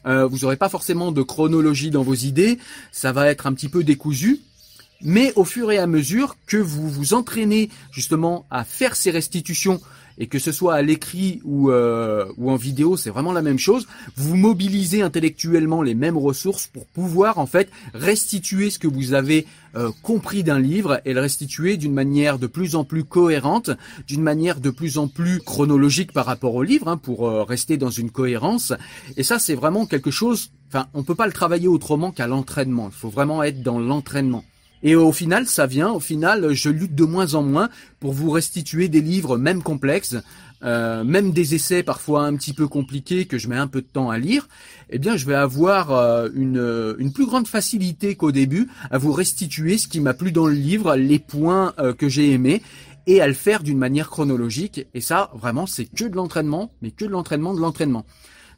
Euh, 0.05 0.25
vous 0.25 0.39
n'aurez 0.39 0.57
pas 0.57 0.69
forcément 0.69 1.11
de 1.11 1.21
chronologie 1.21 1.91
dans 1.91 2.03
vos 2.03 2.15
idées, 2.15 2.59
ça 2.91 3.11
va 3.11 3.27
être 3.29 3.47
un 3.47 3.53
petit 3.53 3.69
peu 3.69 3.83
décousu. 3.83 4.39
Mais 5.01 5.31
au 5.35 5.45
fur 5.45 5.71
et 5.71 5.77
à 5.77 5.87
mesure 5.87 6.35
que 6.45 6.57
vous 6.57 6.89
vous 6.89 7.13
entraînez 7.13 7.69
justement 7.91 8.45
à 8.51 8.65
faire 8.65 8.95
ces 8.95 9.11
restitutions 9.11 9.79
et 10.19 10.27
que 10.27 10.37
ce 10.37 10.51
soit 10.51 10.75
à 10.75 10.81
l'écrit 10.81 11.41
ou, 11.43 11.71
euh, 11.71 12.25
ou 12.37 12.51
en 12.51 12.55
vidéo, 12.55 12.97
c'est 12.97 13.09
vraiment 13.09 13.31
la 13.31 13.41
même 13.41 13.57
chose. 13.57 13.87
Vous 14.15 14.35
mobilisez 14.35 15.01
intellectuellement 15.01 15.81
les 15.81 15.95
mêmes 15.95 16.17
ressources 16.17 16.67
pour 16.67 16.85
pouvoir 16.85 17.37
en 17.37 17.45
fait 17.45 17.69
restituer 17.93 18.69
ce 18.69 18.79
que 18.79 18.87
vous 18.87 19.13
avez 19.13 19.47
euh, 19.75 19.91
compris 20.01 20.43
d'un 20.43 20.59
livre 20.59 20.99
et 21.05 21.13
le 21.13 21.21
restituer 21.21 21.77
d'une 21.77 21.93
manière 21.93 22.39
de 22.39 22.47
plus 22.47 22.75
en 22.75 22.83
plus 22.83 23.03
cohérente, 23.03 23.71
d'une 24.07 24.21
manière 24.21 24.59
de 24.59 24.69
plus 24.69 24.97
en 24.97 25.07
plus 25.07 25.39
chronologique 25.39 26.11
par 26.11 26.25
rapport 26.25 26.55
au 26.55 26.63
livre, 26.63 26.87
hein, 26.87 26.97
pour 26.97 27.27
euh, 27.27 27.43
rester 27.43 27.77
dans 27.77 27.89
une 27.89 28.11
cohérence. 28.11 28.73
Et 29.15 29.23
ça, 29.23 29.39
c'est 29.39 29.55
vraiment 29.55 29.85
quelque 29.85 30.11
chose. 30.11 30.51
Enfin, 30.67 30.87
on 30.93 31.03
peut 31.03 31.15
pas 31.15 31.27
le 31.27 31.33
travailler 31.33 31.67
autrement 31.67 32.11
qu'à 32.11 32.27
l'entraînement. 32.27 32.89
Il 32.91 32.95
faut 32.97 33.09
vraiment 33.09 33.41
être 33.43 33.61
dans 33.61 33.79
l'entraînement. 33.79 34.43
Et 34.83 34.95
au 34.95 35.11
final, 35.11 35.47
ça 35.47 35.65
vient, 35.65 35.89
au 35.89 35.99
final, 35.99 36.53
je 36.53 36.69
lutte 36.69 36.95
de 36.95 37.03
moins 37.03 37.33
en 37.33 37.43
moins 37.43 37.69
pour 37.99 38.13
vous 38.13 38.31
restituer 38.31 38.87
des 38.87 39.01
livres 39.01 39.37
même 39.37 39.61
complexes, 39.61 40.15
euh, 40.63 41.03
même 41.03 41.31
des 41.31 41.55
essais 41.55 41.83
parfois 41.83 42.23
un 42.23 42.35
petit 42.35 42.53
peu 42.53 42.67
compliqués 42.67 43.25
que 43.25 43.37
je 43.37 43.47
mets 43.47 43.57
un 43.57 43.67
peu 43.67 43.81
de 43.81 43.87
temps 43.87 44.09
à 44.09 44.17
lire, 44.17 44.49
eh 44.89 44.99
bien 44.99 45.15
je 45.15 45.25
vais 45.25 45.35
avoir 45.35 45.91
euh, 45.91 46.27
une, 46.33 47.11
plus 47.13 47.25
grande 47.25 47.47
facilité 47.47 48.15
qu'au 48.15 48.33
début 48.33 48.67
à 48.91 48.97
vous 48.97 49.13
restituer 49.13 49.77
ce 49.77 49.87
qui 49.87 50.01
m'a 50.01 50.13
plu 50.13 50.31
dans 50.31 50.47
le 50.47 50.53
livre, 50.53 50.95
les 50.95 51.19
points 51.19 51.73
euh, 51.79 51.93
que 51.93 52.09
j'ai 52.09 52.31
aimés, 52.31 52.61
et 53.07 53.21
à 53.21 53.27
le 53.27 53.33
faire 53.33 53.63
d'une 53.63 53.77
manière 53.77 54.09
chronologique. 54.09 54.85
Et 54.93 55.01
ça, 55.01 55.31
vraiment, 55.33 55.65
c'est 55.65 55.85
que 55.85 56.05
de 56.05 56.15
l'entraînement, 56.15 56.71
mais 56.81 56.91
que 56.91 57.05
de 57.05 57.09
l'entraînement 57.09 57.53
de 57.53 57.59
l'entraînement. 57.59 58.05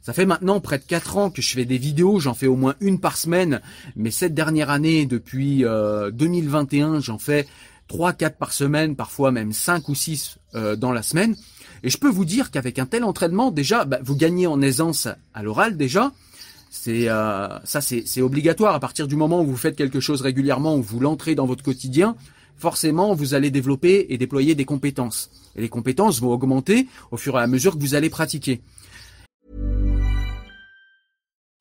Ça 0.02 0.12
fait 0.12 0.26
maintenant 0.26 0.58
près 0.58 0.78
de 0.78 0.84
4 0.84 1.16
ans 1.16 1.30
que 1.30 1.40
je 1.40 1.50
fais 1.50 1.64
des 1.64 1.78
vidéos, 1.78 2.18
j'en 2.18 2.34
fais 2.34 2.48
au 2.48 2.56
moins 2.56 2.74
une 2.80 2.98
par 2.98 3.16
semaine, 3.16 3.60
mais 3.94 4.10
cette 4.10 4.34
dernière 4.34 4.68
année, 4.68 5.06
depuis 5.06 5.60
2021, 5.60 6.94
euh, 6.94 7.00
j'en 7.00 7.18
fais 7.18 7.46
3, 7.86 8.12
4 8.12 8.36
par 8.36 8.52
semaine, 8.52 8.96
parfois 8.96 9.30
même 9.30 9.52
5 9.52 9.88
ou 9.88 9.94
6 9.94 10.38
euh, 10.56 10.74
dans 10.74 10.90
la 10.90 11.02
semaine. 11.02 11.36
Et 11.84 11.90
je 11.90 11.98
peux 11.98 12.08
vous 12.08 12.24
dire 12.24 12.50
qu'avec 12.50 12.80
un 12.80 12.86
tel 12.86 13.04
entraînement, 13.04 13.52
déjà, 13.52 13.84
bah, 13.84 14.00
vous 14.02 14.16
gagnez 14.16 14.48
en 14.48 14.60
aisance 14.60 15.06
à 15.34 15.42
l'oral 15.44 15.76
déjà. 15.76 16.10
C'est 16.70 17.08
euh, 17.08 17.48
ça, 17.64 17.80
c'est 17.80 18.22
obligatoire 18.22 18.74
à 18.74 18.80
partir 18.80 19.06
du 19.06 19.14
moment 19.14 19.42
où 19.42 19.46
vous 19.46 19.56
faites 19.56 19.76
quelque 19.76 20.00
chose 20.00 20.20
régulièrement, 20.20 20.74
où 20.74 20.82
vous 20.82 20.98
l'entrez 20.98 21.36
dans 21.36 21.46
votre 21.46 21.62
quotidien. 21.62 22.16
Forcément, 22.56 23.14
vous 23.14 23.34
allez 23.34 23.50
développer 23.50 24.06
et 24.08 24.18
déployer 24.18 24.56
des 24.56 24.64
compétences. 24.64 25.30
Et 25.54 25.60
les 25.60 25.68
compétences 25.68 26.20
vont 26.20 26.32
augmenter 26.32 26.88
au 27.12 27.16
fur 27.16 27.38
et 27.38 27.42
à 27.42 27.46
mesure 27.46 27.74
que 27.74 27.80
vous 27.80 27.94
allez 27.94 28.10
pratiquer. 28.10 28.62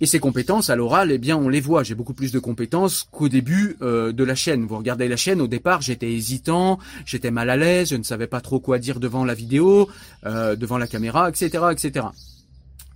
Et 0.00 0.06
ces 0.06 0.18
compétences 0.18 0.68
à 0.68 0.76
l'oral, 0.76 1.10
eh 1.10 1.18
bien, 1.18 1.36
on 1.36 1.48
les 1.48 1.60
voit. 1.60 1.82
J'ai 1.82 1.94
beaucoup 1.94 2.12
plus 2.12 2.30
de 2.30 2.38
compétences 2.38 3.08
qu'au 3.10 3.28
début 3.28 3.76
euh, 3.80 4.12
de 4.12 4.24
la 4.24 4.34
chaîne. 4.34 4.66
Vous 4.66 4.76
regardez 4.76 5.08
la 5.08 5.16
chaîne, 5.16 5.40
au 5.40 5.46
départ, 5.46 5.80
j'étais 5.80 6.12
hésitant, 6.12 6.78
j'étais 7.06 7.30
mal 7.30 7.48
à 7.48 7.56
l'aise, 7.56 7.90
je 7.90 7.96
ne 7.96 8.02
savais 8.02 8.26
pas 8.26 8.42
trop 8.42 8.60
quoi 8.60 8.78
dire 8.78 9.00
devant 9.00 9.24
la 9.24 9.34
vidéo, 9.34 9.88
euh, 10.26 10.54
devant 10.54 10.76
la 10.76 10.86
caméra, 10.86 11.30
etc., 11.30 11.64
etc. 11.72 12.06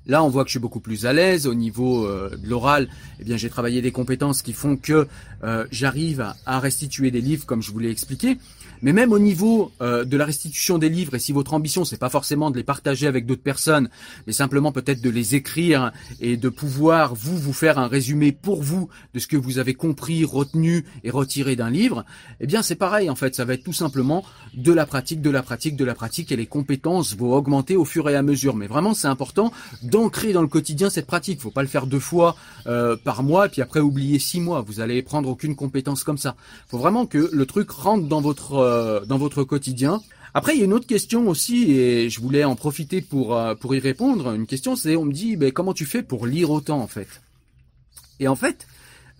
Là, 0.06 0.24
on 0.24 0.28
voit 0.28 0.44
que 0.44 0.48
je 0.48 0.54
suis 0.54 0.60
beaucoup 0.60 0.80
plus 0.80 1.06
à 1.06 1.12
l'aise 1.12 1.46
au 1.46 1.54
niveau 1.54 2.06
euh, 2.06 2.30
de 2.36 2.48
l'oral. 2.48 2.88
Eh 3.20 3.24
bien, 3.24 3.36
j'ai 3.36 3.50
travaillé 3.50 3.82
des 3.82 3.92
compétences 3.92 4.42
qui 4.42 4.52
font 4.52 4.76
que 4.76 5.06
euh, 5.44 5.66
j'arrive 5.70 6.20
à, 6.20 6.36
à 6.46 6.58
restituer 6.58 7.10
des 7.10 7.20
livres, 7.20 7.46
comme 7.46 7.62
je 7.62 7.70
vous 7.70 7.78
l'ai 7.78 7.90
expliqué. 7.90 8.38
Mais 8.82 8.92
même 8.92 9.12
au 9.12 9.18
niveau 9.18 9.72
euh, 9.80 10.04
de 10.04 10.16
la 10.16 10.24
restitution 10.24 10.78
des 10.78 10.88
livres, 10.88 11.14
et 11.14 11.18
si 11.18 11.32
votre 11.32 11.54
ambition 11.54 11.84
c'est 11.84 11.98
pas 11.98 12.08
forcément 12.08 12.50
de 12.50 12.56
les 12.56 12.64
partager 12.64 13.06
avec 13.06 13.26
d'autres 13.26 13.42
personnes, 13.42 13.90
mais 14.26 14.32
simplement 14.32 14.72
peut-être 14.72 15.00
de 15.02 15.10
les 15.10 15.34
écrire 15.34 15.92
et 16.20 16.36
de 16.36 16.48
pouvoir 16.48 17.14
vous 17.14 17.36
vous 17.36 17.52
faire 17.52 17.78
un 17.78 17.88
résumé 17.88 18.32
pour 18.32 18.62
vous 18.62 18.88
de 19.14 19.18
ce 19.18 19.26
que 19.26 19.36
vous 19.36 19.58
avez 19.58 19.74
compris, 19.74 20.24
retenu 20.24 20.84
et 21.04 21.10
retiré 21.10 21.56
d'un 21.56 21.70
livre, 21.70 22.04
eh 22.40 22.46
bien 22.46 22.62
c'est 22.62 22.74
pareil 22.74 23.10
en 23.10 23.16
fait, 23.16 23.34
ça 23.34 23.44
va 23.44 23.54
être 23.54 23.64
tout 23.64 23.72
simplement 23.72 24.24
de 24.54 24.72
la 24.72 24.86
pratique, 24.86 25.22
de 25.22 25.30
la 25.30 25.42
pratique, 25.42 25.76
de 25.76 25.84
la 25.84 25.94
pratique, 25.94 26.32
et 26.32 26.36
les 26.36 26.46
compétences 26.46 27.16
vont 27.16 27.34
augmenter 27.34 27.76
au 27.76 27.84
fur 27.84 28.08
et 28.08 28.16
à 28.16 28.22
mesure. 28.22 28.56
Mais 28.56 28.66
vraiment 28.66 28.94
c'est 28.94 29.08
important 29.08 29.52
d'ancrer 29.82 30.32
dans 30.32 30.42
le 30.42 30.48
quotidien 30.48 30.90
cette 30.90 31.06
pratique. 31.06 31.40
Faut 31.40 31.50
pas 31.50 31.62
le 31.62 31.68
faire 31.68 31.86
deux 31.86 32.00
fois 32.00 32.36
euh, 32.66 32.96
par 32.96 33.22
mois 33.22 33.46
et 33.46 33.48
puis 33.48 33.62
après 33.62 33.80
oublier 33.80 34.18
six 34.18 34.40
mois. 34.40 34.62
Vous 34.62 34.80
allez 34.80 35.02
prendre 35.02 35.28
aucune 35.28 35.56
compétence 35.56 36.04
comme 36.04 36.18
ça. 36.18 36.36
Faut 36.68 36.78
vraiment 36.78 37.06
que 37.06 37.30
le 37.32 37.46
truc 37.46 37.70
rentre 37.70 38.06
dans 38.06 38.20
votre 38.20 38.54
euh, 38.54 38.69
dans 39.06 39.18
votre 39.18 39.44
quotidien. 39.44 40.00
Après, 40.32 40.54
il 40.54 40.58
y 40.58 40.62
a 40.62 40.64
une 40.64 40.72
autre 40.72 40.86
question 40.86 41.28
aussi, 41.28 41.72
et 41.72 42.08
je 42.08 42.20
voulais 42.20 42.44
en 42.44 42.54
profiter 42.54 43.00
pour 43.00 43.36
euh, 43.36 43.54
pour 43.54 43.74
y 43.74 43.80
répondre. 43.80 44.32
Une 44.32 44.46
question, 44.46 44.76
c'est 44.76 44.96
on 44.96 45.04
me 45.04 45.12
dit, 45.12 45.36
ben, 45.36 45.50
comment 45.50 45.74
tu 45.74 45.86
fais 45.86 46.02
pour 46.02 46.26
lire 46.26 46.50
autant 46.50 46.80
en 46.80 46.86
fait? 46.86 47.08
Et 48.20 48.28
en 48.28 48.36
fait, 48.36 48.66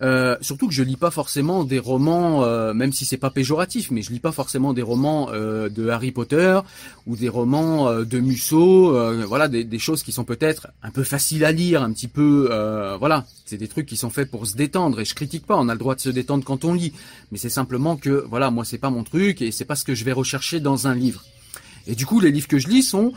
euh, 0.01 0.35
surtout 0.41 0.67
que 0.67 0.73
je 0.73 0.81
lis 0.81 0.97
pas 0.97 1.11
forcément 1.11 1.63
des 1.63 1.77
romans, 1.77 2.43
euh, 2.43 2.73
même 2.73 2.91
si 2.91 3.05
c'est 3.05 3.17
pas 3.17 3.29
péjoratif, 3.29 3.91
mais 3.91 4.01
je 4.01 4.11
lis 4.11 4.19
pas 4.19 4.31
forcément 4.31 4.73
des 4.73 4.81
romans 4.81 5.29
euh, 5.31 5.69
de 5.69 5.89
Harry 5.89 6.11
Potter 6.11 6.59
ou 7.05 7.15
des 7.15 7.29
romans 7.29 7.87
euh, 7.87 8.03
de 8.03 8.19
Musso, 8.19 8.95
euh, 8.95 9.23
voilà, 9.27 9.47
des, 9.47 9.63
des, 9.63 9.79
choses 9.79 10.01
qui 10.01 10.11
sont 10.11 10.23
peut-être 10.23 10.67
un 10.81 10.89
peu 10.89 11.03
faciles 11.03 11.45
à 11.45 11.51
lire, 11.51 11.83
un 11.83 11.91
petit 11.91 12.07
peu, 12.07 12.49
voilà, 12.99 13.25
c'est 13.45 13.57
des 13.57 13.67
trucs 13.67 13.85
qui 13.85 13.97
sont 13.97 14.09
faits 14.09 14.29
pour 14.29 14.47
se 14.47 14.55
détendre. 14.55 14.99
Et 14.99 15.05
je 15.05 15.13
critique 15.13 15.45
pas, 15.45 15.57
on 15.57 15.69
a 15.69 15.73
le 15.73 15.79
droit 15.79 15.95
de 15.95 16.01
se 16.01 16.09
détendre 16.09 16.43
quand 16.43 16.65
on 16.65 16.73
lit, 16.73 16.93
mais 17.31 17.37
c'est 17.37 17.49
simplement 17.49 17.95
que, 17.95 18.25
voilà, 18.29 18.51
moi 18.51 18.65
c'est 18.65 18.77
pas 18.77 18.89
mon 18.89 19.03
truc 19.03 19.41
et 19.41 19.51
c'est 19.51 19.65
pas 19.65 19.75
ce 19.75 19.85
que 19.85 19.95
je 19.95 20.03
vais 20.03 20.11
rechercher 20.11 20.59
dans 20.59 20.87
un 20.87 20.95
livre. 20.95 21.23
Et 21.87 21.95
du 21.95 22.05
coup, 22.05 22.19
les 22.19 22.31
livres 22.31 22.47
que 22.47 22.59
je 22.59 22.67
lis 22.67 22.83
sont 22.83 23.13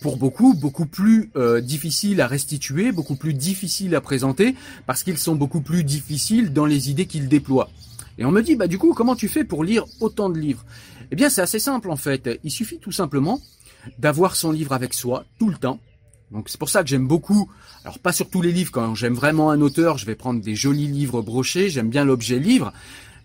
pour 0.00 0.16
beaucoup 0.16 0.54
beaucoup 0.54 0.86
plus 0.86 1.30
euh, 1.36 1.60
difficiles 1.60 2.20
à 2.20 2.26
restituer, 2.26 2.92
beaucoup 2.92 3.16
plus 3.16 3.34
difficiles 3.34 3.94
à 3.94 4.00
présenter, 4.00 4.54
parce 4.86 5.02
qu'ils 5.02 5.18
sont 5.18 5.34
beaucoup 5.34 5.60
plus 5.60 5.84
difficiles 5.84 6.52
dans 6.52 6.66
les 6.66 6.90
idées 6.90 7.06
qu'ils 7.06 7.28
déploient. 7.28 7.70
Et 8.18 8.24
on 8.24 8.30
me 8.30 8.42
dit, 8.42 8.56
bah 8.56 8.66
du 8.66 8.78
coup, 8.78 8.92
comment 8.94 9.16
tu 9.16 9.28
fais 9.28 9.44
pour 9.44 9.64
lire 9.64 9.84
autant 10.00 10.28
de 10.28 10.38
livres? 10.38 10.64
Eh 11.10 11.16
bien, 11.16 11.30
c'est 11.30 11.42
assez 11.42 11.58
simple 11.58 11.90
en 11.90 11.96
fait. 11.96 12.38
Il 12.44 12.50
suffit 12.50 12.78
tout 12.78 12.92
simplement 12.92 13.40
d'avoir 13.98 14.36
son 14.36 14.52
livre 14.52 14.72
avec 14.72 14.94
soi 14.94 15.24
tout 15.38 15.48
le 15.48 15.56
temps. 15.56 15.80
Donc 16.30 16.48
c'est 16.48 16.58
pour 16.58 16.68
ça 16.68 16.82
que 16.82 16.88
j'aime 16.88 17.08
beaucoup, 17.08 17.50
alors 17.84 17.98
pas 17.98 18.12
sur 18.12 18.30
tous 18.30 18.40
les 18.40 18.52
livres, 18.52 18.70
quand 18.70 18.94
j'aime 18.94 19.14
vraiment 19.14 19.50
un 19.50 19.60
auteur, 19.60 19.98
je 19.98 20.06
vais 20.06 20.14
prendre 20.14 20.40
des 20.40 20.54
jolis 20.54 20.86
livres 20.86 21.22
brochés, 21.22 21.70
j'aime 21.70 21.90
bien 21.90 22.04
l'objet 22.04 22.38
livre, 22.38 22.72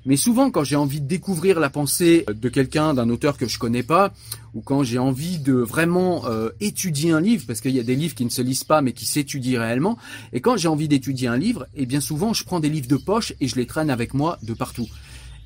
mais 0.05 0.17
souvent, 0.17 0.51
quand 0.51 0.63
j'ai 0.63 0.75
envie 0.75 1.01
de 1.01 1.07
découvrir 1.07 1.59
la 1.59 1.69
pensée 1.69 2.25
de 2.31 2.49
quelqu'un, 2.49 2.93
d'un 2.93 3.09
auteur 3.09 3.37
que 3.37 3.47
je 3.47 3.57
connais 3.57 3.83
pas, 3.83 4.13
ou 4.53 4.61
quand 4.61 4.83
j'ai 4.83 4.99
envie 4.99 5.39
de 5.39 5.53
vraiment 5.53 6.27
euh, 6.27 6.49
étudier 6.59 7.11
un 7.11 7.19
livre, 7.19 7.45
parce 7.47 7.59
qu'il 7.59 7.75
y 7.75 7.79
a 7.79 7.83
des 7.83 7.95
livres 7.95 8.13
qui 8.13 8.25
ne 8.25 8.29
se 8.29 8.41
lisent 8.41 8.63
pas 8.63 8.81
mais 8.81 8.93
qui 8.93 9.05
s'étudient 9.05 9.61
réellement, 9.61 9.97
et 10.31 10.41
quand 10.41 10.57
j'ai 10.57 10.67
envie 10.67 10.87
d'étudier 10.87 11.27
un 11.27 11.37
livre, 11.37 11.63
et 11.75 11.83
eh 11.83 11.85
bien 11.85 12.01
souvent 12.01 12.33
je 12.33 12.43
prends 12.43 12.59
des 12.59 12.69
livres 12.69 12.87
de 12.87 12.97
poche 12.97 13.33
et 13.41 13.47
je 13.47 13.55
les 13.55 13.65
traîne 13.65 13.89
avec 13.89 14.13
moi 14.13 14.37
de 14.43 14.53
partout. 14.53 14.87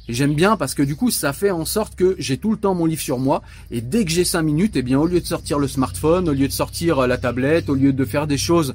J'aime 0.10 0.34
bien 0.34 0.58
parce 0.58 0.74
que 0.74 0.82
du 0.82 0.96
coup, 0.96 1.12
ça 1.12 1.34
fait 1.34 1.52
en 1.52 1.66
sorte 1.66 1.96
que 1.96 2.16
j'ai 2.18 2.38
tout 2.38 2.50
le 2.50 2.58
temps 2.58 2.74
mon 2.74 2.88
livre 2.88 3.02
sur 3.02 3.20
moi. 3.20 3.44
Et 3.70 3.80
dès 3.80 4.06
que 4.06 4.12
j'ai 4.12 4.26
cinq 4.26 4.42
minutes, 4.42 4.76
eh 4.76 4.82
bien, 4.82 5.00
au 5.00 5.06
lieu 5.06 5.22
de 5.22 5.26
sortir 5.26 5.60
le 5.60 5.68
smartphone, 5.68 6.28
au 6.28 6.34
lieu 6.34 6.48
de 6.48 6.52
sortir 6.52 7.06
la 7.06 7.20
tablette, 7.20 7.70
au 7.70 7.76
lieu 7.76 7.94
de 7.94 8.06
faire 8.06 8.26
des 8.26 8.40
choses 8.40 8.74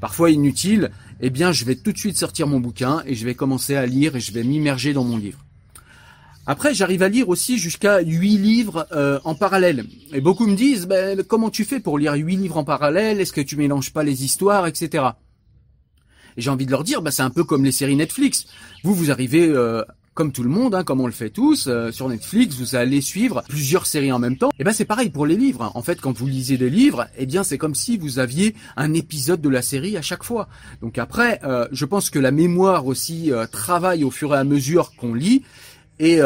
parfois 0.00 0.30
inutiles, 0.30 0.90
eh 1.20 1.30
bien, 1.30 1.52
je 1.52 1.64
vais 1.64 1.76
tout 1.76 1.92
de 1.92 1.98
suite 1.98 2.16
sortir 2.16 2.46
mon 2.46 2.60
bouquin 2.60 3.02
et 3.06 3.14
je 3.14 3.24
vais 3.24 3.34
commencer 3.34 3.76
à 3.76 3.86
lire 3.86 4.16
et 4.16 4.20
je 4.20 4.32
vais 4.32 4.42
m'immerger 4.42 4.92
dans 4.92 5.04
mon 5.04 5.16
livre. 5.16 5.38
Après, 6.48 6.74
j'arrive 6.74 7.02
à 7.02 7.08
lire 7.08 7.28
aussi 7.28 7.58
jusqu'à 7.58 8.00
huit 8.00 8.38
livres 8.38 8.86
euh, 8.92 9.18
en 9.24 9.34
parallèle. 9.34 9.84
Et 10.12 10.20
beaucoup 10.20 10.46
me 10.46 10.54
disent, 10.54 10.86
ben, 10.86 11.24
comment 11.24 11.50
tu 11.50 11.64
fais 11.64 11.80
pour 11.80 11.98
lire 11.98 12.14
huit 12.14 12.36
livres 12.36 12.56
en 12.56 12.64
parallèle? 12.64 13.20
Est-ce 13.20 13.32
que 13.32 13.40
tu 13.40 13.56
mélanges 13.56 13.92
pas 13.92 14.04
les 14.04 14.24
histoires, 14.24 14.66
etc. 14.68 15.04
Et 16.36 16.42
j'ai 16.42 16.50
envie 16.50 16.66
de 16.66 16.70
leur 16.70 16.84
dire, 16.84 17.02
ben, 17.02 17.10
c'est 17.10 17.22
un 17.22 17.30
peu 17.30 17.42
comme 17.42 17.64
les 17.64 17.72
séries 17.72 17.96
Netflix. 17.96 18.46
Vous, 18.84 18.94
vous 18.94 19.10
arrivez 19.10 19.48
euh, 19.48 19.82
comme 20.16 20.32
tout 20.32 20.42
le 20.42 20.48
monde, 20.48 20.74
hein, 20.74 20.82
comme 20.82 21.02
on 21.02 21.06
le 21.06 21.12
fait 21.12 21.28
tous, 21.28 21.66
euh, 21.68 21.92
sur 21.92 22.08
Netflix, 22.08 22.56
vous 22.56 22.74
allez 22.74 23.02
suivre 23.02 23.44
plusieurs 23.50 23.84
séries 23.84 24.10
en 24.10 24.18
même 24.18 24.38
temps. 24.38 24.48
Et 24.58 24.64
ben 24.64 24.72
c'est 24.72 24.86
pareil 24.86 25.10
pour 25.10 25.26
les 25.26 25.36
livres. 25.36 25.70
En 25.74 25.82
fait, 25.82 26.00
quand 26.00 26.16
vous 26.16 26.26
lisez 26.26 26.56
des 26.56 26.70
livres, 26.70 27.06
eh 27.18 27.26
bien 27.26 27.44
c'est 27.44 27.58
comme 27.58 27.74
si 27.74 27.98
vous 27.98 28.18
aviez 28.18 28.56
un 28.78 28.94
épisode 28.94 29.42
de 29.42 29.50
la 29.50 29.60
série 29.60 29.94
à 29.98 30.02
chaque 30.02 30.24
fois. 30.24 30.48
Donc 30.80 30.96
après, 30.96 31.38
euh, 31.44 31.68
je 31.70 31.84
pense 31.84 32.08
que 32.08 32.18
la 32.18 32.30
mémoire 32.30 32.86
aussi 32.86 33.30
euh, 33.30 33.46
travaille 33.46 34.04
au 34.04 34.10
fur 34.10 34.34
et 34.34 34.38
à 34.38 34.44
mesure 34.44 34.92
qu'on 34.96 35.12
lit. 35.12 35.42
Et 35.98 36.18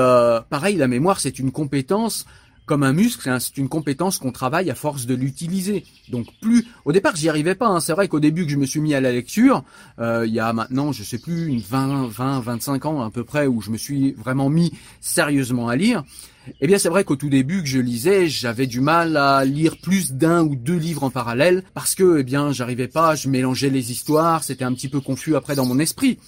pareil, 0.50 0.76
la 0.76 0.88
mémoire, 0.88 1.20
c'est 1.20 1.38
une 1.38 1.52
compétence 1.52 2.26
comme 2.70 2.84
un 2.84 2.92
muscle, 2.92 3.28
c'est 3.40 3.58
une 3.58 3.68
compétence 3.68 4.18
qu'on 4.18 4.30
travaille 4.30 4.70
à 4.70 4.76
force 4.76 5.04
de 5.04 5.16
l'utiliser. 5.16 5.82
Donc 6.08 6.28
plus, 6.40 6.68
au 6.84 6.92
départ, 6.92 7.16
j'y 7.16 7.28
arrivais 7.28 7.56
pas. 7.56 7.66
Hein. 7.66 7.80
C'est 7.80 7.92
vrai 7.92 8.06
qu'au 8.06 8.20
début 8.20 8.44
que 8.46 8.52
je 8.52 8.56
me 8.58 8.64
suis 8.64 8.78
mis 8.78 8.94
à 8.94 9.00
la 9.00 9.10
lecture, 9.10 9.64
euh, 9.98 10.24
il 10.24 10.32
y 10.32 10.38
a 10.38 10.52
maintenant, 10.52 10.92
je 10.92 11.02
sais 11.02 11.18
plus, 11.18 11.46
une 11.46 11.58
20, 11.58 12.06
20, 12.06 12.38
25 12.38 12.86
ans 12.86 13.02
à 13.02 13.10
peu 13.10 13.24
près, 13.24 13.48
où 13.48 13.60
je 13.60 13.70
me 13.70 13.76
suis 13.76 14.12
vraiment 14.12 14.48
mis 14.48 14.72
sérieusement 15.00 15.68
à 15.68 15.74
lire. 15.74 16.04
Eh 16.60 16.68
bien, 16.68 16.78
c'est 16.78 16.88
vrai 16.88 17.02
qu'au 17.02 17.16
tout 17.16 17.28
début 17.28 17.60
que 17.60 17.68
je 17.68 17.80
lisais, 17.80 18.28
j'avais 18.28 18.68
du 18.68 18.80
mal 18.80 19.16
à 19.16 19.44
lire 19.44 19.76
plus 19.76 20.12
d'un 20.12 20.44
ou 20.44 20.54
deux 20.54 20.78
livres 20.78 21.02
en 21.02 21.10
parallèle 21.10 21.64
parce 21.74 21.96
que, 21.96 22.20
eh 22.20 22.22
bien, 22.22 22.52
j'arrivais 22.52 22.86
pas, 22.86 23.16
je 23.16 23.28
mélangeais 23.28 23.70
les 23.70 23.90
histoires, 23.90 24.44
c'était 24.44 24.64
un 24.64 24.74
petit 24.74 24.88
peu 24.88 25.00
confus 25.00 25.34
après 25.34 25.56
dans 25.56 25.66
mon 25.66 25.80
esprit. 25.80 26.20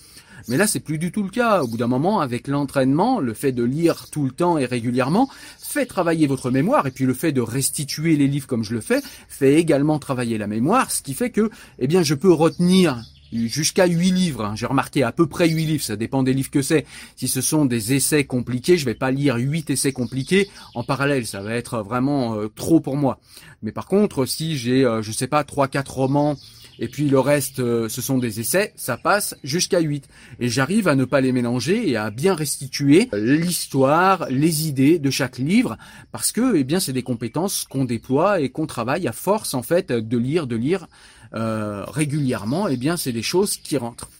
Mais 0.48 0.56
là, 0.56 0.66
c'est 0.66 0.80
plus 0.80 0.98
du 0.98 1.12
tout 1.12 1.22
le 1.22 1.30
cas. 1.30 1.62
Au 1.62 1.66
bout 1.66 1.76
d'un 1.76 1.86
moment, 1.86 2.20
avec 2.20 2.48
l'entraînement, 2.48 3.20
le 3.20 3.34
fait 3.34 3.52
de 3.52 3.62
lire 3.62 4.06
tout 4.10 4.24
le 4.24 4.30
temps 4.30 4.58
et 4.58 4.64
régulièrement 4.64 5.28
fait 5.58 5.86
travailler 5.86 6.26
votre 6.26 6.50
mémoire, 6.50 6.86
et 6.86 6.90
puis 6.90 7.06
le 7.06 7.14
fait 7.14 7.32
de 7.32 7.40
restituer 7.40 8.16
les 8.16 8.26
livres 8.26 8.46
comme 8.46 8.62
je 8.62 8.74
le 8.74 8.80
fais, 8.80 9.00
fait 9.28 9.54
également 9.54 9.98
travailler 9.98 10.36
la 10.38 10.46
mémoire, 10.46 10.90
ce 10.90 11.02
qui 11.02 11.14
fait 11.14 11.30
que, 11.30 11.50
eh 11.78 11.86
bien, 11.86 12.02
je 12.02 12.14
peux 12.14 12.32
retenir 12.32 13.02
jusqu'à 13.32 13.86
huit 13.86 14.10
livres. 14.10 14.52
J'ai 14.56 14.66
remarqué 14.66 15.02
à 15.02 15.12
peu 15.12 15.26
près 15.26 15.48
huit 15.48 15.64
livres, 15.64 15.82
ça 15.82 15.96
dépend 15.96 16.22
des 16.22 16.34
livres 16.34 16.50
que 16.50 16.62
c'est. 16.62 16.84
Si 17.16 17.28
ce 17.28 17.40
sont 17.40 17.64
des 17.64 17.94
essais 17.94 18.24
compliqués, 18.24 18.76
je 18.76 18.84
vais 18.84 18.94
pas 18.94 19.10
lire 19.10 19.36
huit 19.36 19.70
essais 19.70 19.92
compliqués 19.92 20.48
en 20.74 20.84
parallèle, 20.84 21.26
ça 21.26 21.40
va 21.40 21.54
être 21.54 21.82
vraiment 21.82 22.34
euh, 22.34 22.48
trop 22.54 22.80
pour 22.80 22.96
moi. 22.96 23.18
Mais 23.62 23.72
par 23.72 23.86
contre, 23.86 24.26
si 24.26 24.56
j'ai, 24.56 24.84
euh, 24.84 25.02
je 25.02 25.12
sais 25.12 25.26
pas, 25.26 25.44
trois, 25.44 25.68
quatre 25.68 25.94
romans 25.94 26.36
et 26.82 26.88
puis 26.88 27.08
le 27.08 27.20
reste, 27.20 27.60
euh, 27.60 27.88
ce 27.88 28.02
sont 28.02 28.18
des 28.18 28.40
essais, 28.40 28.72
ça 28.74 28.96
passe 28.96 29.36
jusqu'à 29.44 29.78
8. 29.78 30.08
Et 30.40 30.48
j'arrive 30.48 30.88
à 30.88 30.96
ne 30.96 31.04
pas 31.04 31.20
les 31.20 31.30
mélanger 31.30 31.88
et 31.88 31.96
à 31.96 32.10
bien 32.10 32.34
restituer 32.34 33.08
l'histoire, 33.12 34.26
les 34.30 34.66
idées 34.66 34.98
de 34.98 35.08
chaque 35.08 35.38
livre, 35.38 35.78
parce 36.10 36.32
que, 36.32 36.56
eh 36.56 36.64
bien, 36.64 36.80
c'est 36.80 36.92
des 36.92 37.04
compétences 37.04 37.66
qu'on 37.70 37.84
déploie 37.84 38.40
et 38.40 38.48
qu'on 38.48 38.66
travaille 38.66 39.06
à 39.06 39.12
force, 39.12 39.54
en 39.54 39.62
fait, 39.62 39.92
de 39.92 40.18
lire, 40.18 40.48
de 40.48 40.56
lire 40.56 40.88
euh, 41.34 41.84
régulièrement, 41.84 42.66
eh 42.66 42.76
bien, 42.76 42.96
c'est 42.96 43.12
des 43.12 43.22
choses 43.22 43.58
qui 43.58 43.76
rentrent. 43.76 44.10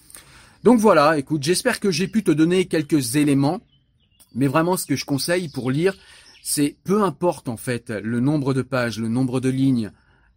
Donc 0.63 0.79
voilà, 0.79 1.19
écoute, 1.19 1.43
j'espère 1.43 1.81
que 1.81 1.91
j'ai 1.91 2.07
pu 2.07 2.23
te 2.23 2.31
donner 2.31 2.67
quelques 2.67 3.17
éléments 3.17 3.61
Mais 4.37 4.47
vraiment, 4.47 4.77
ce 4.77 4.87
que 4.87 4.95
je 4.95 5.05
conseille 5.05 5.49
pour 5.49 5.73
lire, 5.73 5.97
c'est 6.45 6.77
peu 6.85 7.03
importe 7.03 7.49
en 7.49 7.57
fait 7.57 7.91
le 7.91 8.21
nombre 8.21 8.55
de 8.55 8.63
pages, 8.63 9.01
le 9.01 9.09
nombre 9.09 9.41
de 9.41 9.49
lignes 9.49 9.91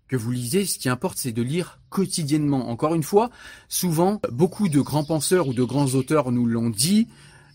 que 0.08 0.16
vous 0.16 0.32
lisez, 0.32 0.66
ce 0.66 0.78
qui 0.78 0.90
importe 0.90 1.18
c'est 1.18 1.32
de 1.32 1.42
lire 1.42 1.80
quotidiennement. 1.90 2.70
Encore 2.70 2.96
une 2.96 3.04
fois, 3.04 3.30
souvent, 3.70 4.22
beaucoup 4.32 4.70
de 4.70 4.82
grands 4.82 5.04
penseurs 5.04 5.48
ou 5.48 5.54
de 5.54 5.64
grands 5.64 5.96
auteurs 5.96 6.32
nous 6.32 6.46
l'ont 6.46 6.70
dit. 6.70 7.08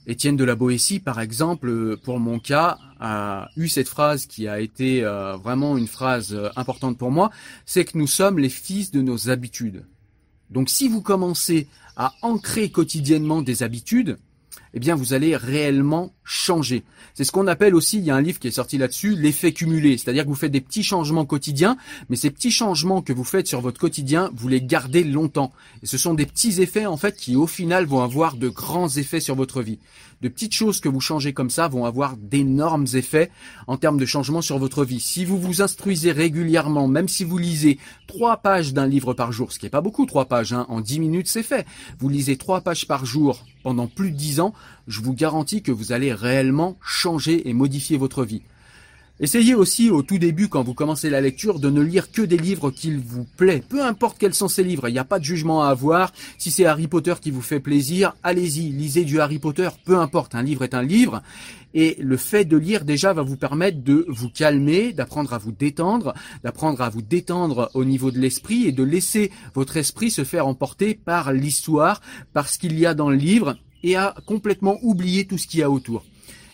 Étienne 0.06 0.36
de 0.36 0.44
la 0.44 0.56
Boétie, 0.56 0.98
par 0.98 1.20
exemple, 1.20 1.96
pour 1.98 2.18
mon 2.18 2.38
cas, 2.38 2.78
a 2.98 3.48
eu 3.56 3.68
cette 3.68 3.88
phrase 3.88 4.26
qui 4.26 4.48
a 4.48 4.60
été 4.60 5.04
euh, 5.04 5.36
vraiment 5.36 5.76
une 5.76 5.86
phrase 5.86 6.34
euh, 6.34 6.48
importante 6.56 6.98
pour 6.98 7.10
moi, 7.10 7.30
c'est 7.66 7.84
que 7.84 7.96
nous 7.96 8.06
sommes 8.06 8.38
les 8.38 8.48
fils 8.48 8.90
de 8.90 9.02
nos 9.02 9.30
habitudes. 9.30 9.84
Donc 10.50 10.68
si 10.68 10.88
vous 10.88 11.00
commencez 11.00 11.68
à 11.96 12.12
ancrer 12.22 12.70
quotidiennement 12.70 13.42
des 13.42 13.62
habitudes, 13.62 14.18
eh 14.74 14.80
bien 14.80 14.94
vous 14.94 15.12
allez 15.12 15.36
réellement 15.36 16.12
changer. 16.24 16.84
C'est 17.14 17.24
ce 17.24 17.32
qu'on 17.32 17.46
appelle 17.46 17.74
aussi, 17.74 17.98
il 17.98 18.04
y 18.04 18.10
a 18.10 18.16
un 18.16 18.20
livre 18.20 18.38
qui 18.38 18.48
est 18.48 18.52
sorti 18.52 18.78
là-dessus, 18.78 19.16
l'effet 19.16 19.52
cumulé. 19.52 19.98
C'est-à-dire 19.98 20.24
que 20.24 20.28
vous 20.28 20.34
faites 20.34 20.52
des 20.52 20.60
petits 20.60 20.84
changements 20.84 21.24
quotidiens, 21.24 21.76
mais 22.08 22.16
ces 22.16 22.30
petits 22.30 22.50
changements 22.50 23.02
que 23.02 23.12
vous 23.12 23.24
faites 23.24 23.46
sur 23.46 23.60
votre 23.60 23.80
quotidien, 23.80 24.30
vous 24.34 24.48
les 24.48 24.62
gardez 24.62 25.02
longtemps. 25.02 25.52
Et 25.82 25.86
ce 25.86 25.98
sont 25.98 26.14
des 26.14 26.26
petits 26.26 26.62
effets, 26.62 26.86
en 26.86 26.96
fait, 26.96 27.16
qui 27.16 27.36
au 27.36 27.46
final 27.46 27.84
vont 27.84 28.02
avoir 28.02 28.36
de 28.36 28.48
grands 28.48 28.88
effets 28.88 29.20
sur 29.20 29.34
votre 29.34 29.62
vie. 29.62 29.78
De 30.20 30.28
petites 30.28 30.52
choses 30.52 30.80
que 30.80 30.88
vous 30.88 31.00
changez 31.00 31.32
comme 31.32 31.48
ça 31.48 31.66
vont 31.66 31.86
avoir 31.86 32.16
d'énormes 32.18 32.86
effets 32.92 33.30
en 33.66 33.78
termes 33.78 33.98
de 33.98 34.04
changement 34.04 34.42
sur 34.42 34.58
votre 34.58 34.84
vie. 34.84 35.00
Si 35.00 35.24
vous 35.24 35.38
vous 35.38 35.62
instruisez 35.62 36.12
régulièrement, 36.12 36.88
même 36.88 37.08
si 37.08 37.24
vous 37.24 37.38
lisez 37.38 37.78
trois 38.06 38.36
pages 38.36 38.74
d'un 38.74 38.86
livre 38.86 39.14
par 39.14 39.32
jour, 39.32 39.50
ce 39.50 39.58
qui 39.58 39.64
n'est 39.64 39.70
pas 39.70 39.80
beaucoup, 39.80 40.04
trois 40.04 40.26
pages, 40.26 40.52
hein, 40.52 40.66
en 40.68 40.82
dix 40.82 41.00
minutes 41.00 41.28
c'est 41.28 41.42
fait. 41.42 41.66
Vous 41.98 42.10
lisez 42.10 42.36
trois 42.36 42.60
pages 42.60 42.86
par 42.86 43.06
jour 43.06 43.46
pendant 43.62 43.86
plus 43.86 44.10
de 44.10 44.16
dix 44.16 44.40
ans, 44.40 44.54
je 44.86 45.00
vous 45.00 45.14
garantis 45.14 45.62
que 45.62 45.72
vous 45.72 45.92
allez 45.92 46.12
réellement 46.12 46.78
changer 46.82 47.48
et 47.48 47.52
modifier 47.52 47.96
votre 47.96 48.24
vie. 48.24 48.42
Essayez 49.22 49.54
aussi 49.54 49.90
au 49.90 50.00
tout 50.00 50.16
début, 50.16 50.48
quand 50.48 50.62
vous 50.62 50.72
commencez 50.72 51.10
la 51.10 51.20
lecture, 51.20 51.60
de 51.60 51.68
ne 51.68 51.82
lire 51.82 52.10
que 52.10 52.22
des 52.22 52.38
livres 52.38 52.70
qu'il 52.70 52.98
vous 52.98 53.26
plaît. 53.36 53.62
Peu 53.68 53.84
importe 53.84 54.16
quels 54.16 54.32
sont 54.32 54.48
ces 54.48 54.64
livres, 54.64 54.88
il 54.88 54.92
n'y 54.92 54.98
a 54.98 55.04
pas 55.04 55.18
de 55.18 55.24
jugement 55.24 55.62
à 55.62 55.68
avoir. 55.68 56.14
Si 56.38 56.50
c'est 56.50 56.64
Harry 56.64 56.88
Potter 56.88 57.12
qui 57.20 57.30
vous 57.30 57.42
fait 57.42 57.60
plaisir, 57.60 58.14
allez-y, 58.22 58.70
lisez 58.70 59.04
du 59.04 59.20
Harry 59.20 59.38
Potter, 59.38 59.68
peu 59.84 59.98
importe, 59.98 60.34
un 60.34 60.42
livre 60.42 60.64
est 60.64 60.72
un 60.72 60.82
livre. 60.82 61.20
Et 61.74 61.98
le 62.00 62.16
fait 62.16 62.46
de 62.46 62.56
lire 62.56 62.86
déjà 62.86 63.12
va 63.12 63.20
vous 63.20 63.36
permettre 63.36 63.84
de 63.84 64.06
vous 64.08 64.30
calmer, 64.30 64.94
d'apprendre 64.94 65.34
à 65.34 65.38
vous 65.38 65.52
détendre, 65.52 66.14
d'apprendre 66.42 66.80
à 66.80 66.88
vous 66.88 67.02
détendre 67.02 67.70
au 67.74 67.84
niveau 67.84 68.10
de 68.10 68.18
l'esprit 68.18 68.66
et 68.68 68.72
de 68.72 68.82
laisser 68.82 69.30
votre 69.52 69.76
esprit 69.76 70.10
se 70.10 70.24
faire 70.24 70.46
emporter 70.46 70.94
par 70.94 71.34
l'histoire, 71.34 72.00
par 72.32 72.48
ce 72.48 72.58
qu'il 72.58 72.78
y 72.78 72.86
a 72.86 72.94
dans 72.94 73.10
le 73.10 73.16
livre 73.16 73.56
et 73.82 73.96
à 73.96 74.14
complètement 74.24 74.78
oublier 74.80 75.26
tout 75.26 75.36
ce 75.36 75.46
qu'il 75.46 75.60
y 75.60 75.62
a 75.62 75.70
autour. 75.70 76.04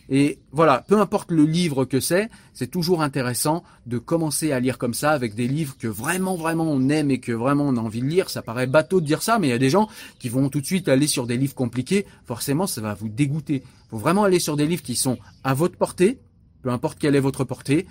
Et 0.08 0.38
voilà, 0.52 0.84
peu 0.86 1.00
importe 1.00 1.30
le 1.30 1.44
livre 1.44 1.84
que 1.84 2.00
c'est, 2.00 2.30
c'est 2.54 2.70
toujours 2.70 3.02
intéressant 3.02 3.64
de 3.86 3.98
commencer 3.98 4.52
à 4.52 4.60
lire 4.60 4.78
comme 4.78 4.94
ça 4.94 5.10
avec 5.10 5.34
des 5.34 5.48
livres 5.48 5.76
que 5.78 5.88
vraiment 5.88 6.36
vraiment 6.36 6.64
on 6.64 6.88
aime 6.88 7.10
et 7.10 7.18
que 7.18 7.32
vraiment 7.32 7.64
on 7.64 7.76
a 7.76 7.80
envie 7.80 8.02
de 8.02 8.06
lire. 8.06 8.30
Ça 8.30 8.42
paraît 8.42 8.66
bateau 8.66 9.00
de 9.00 9.06
dire 9.06 9.22
ça, 9.22 9.38
mais 9.38 9.48
il 9.48 9.50
y 9.50 9.54
a 9.54 9.58
des 9.58 9.70
gens 9.70 9.88
qui 10.18 10.28
vont 10.28 10.48
tout 10.48 10.60
de 10.60 10.66
suite 10.66 10.88
aller 10.88 11.06
sur 11.06 11.26
des 11.26 11.36
livres 11.36 11.54
compliqués. 11.54 12.06
Forcément, 12.24 12.66
ça 12.66 12.80
va 12.80 12.94
vous 12.94 13.08
dégoûter. 13.08 13.62
Il 13.64 13.90
faut 13.90 13.98
vraiment 13.98 14.24
aller 14.24 14.38
sur 14.38 14.56
des 14.56 14.66
livres 14.66 14.82
qui 14.82 14.96
sont 14.96 15.18
à 15.42 15.54
votre 15.54 15.76
portée, 15.76 16.18
peu 16.62 16.70
importe 16.70 16.98
quelle 16.98 17.16
est 17.16 17.20
votre 17.20 17.44
portée, 17.44 17.86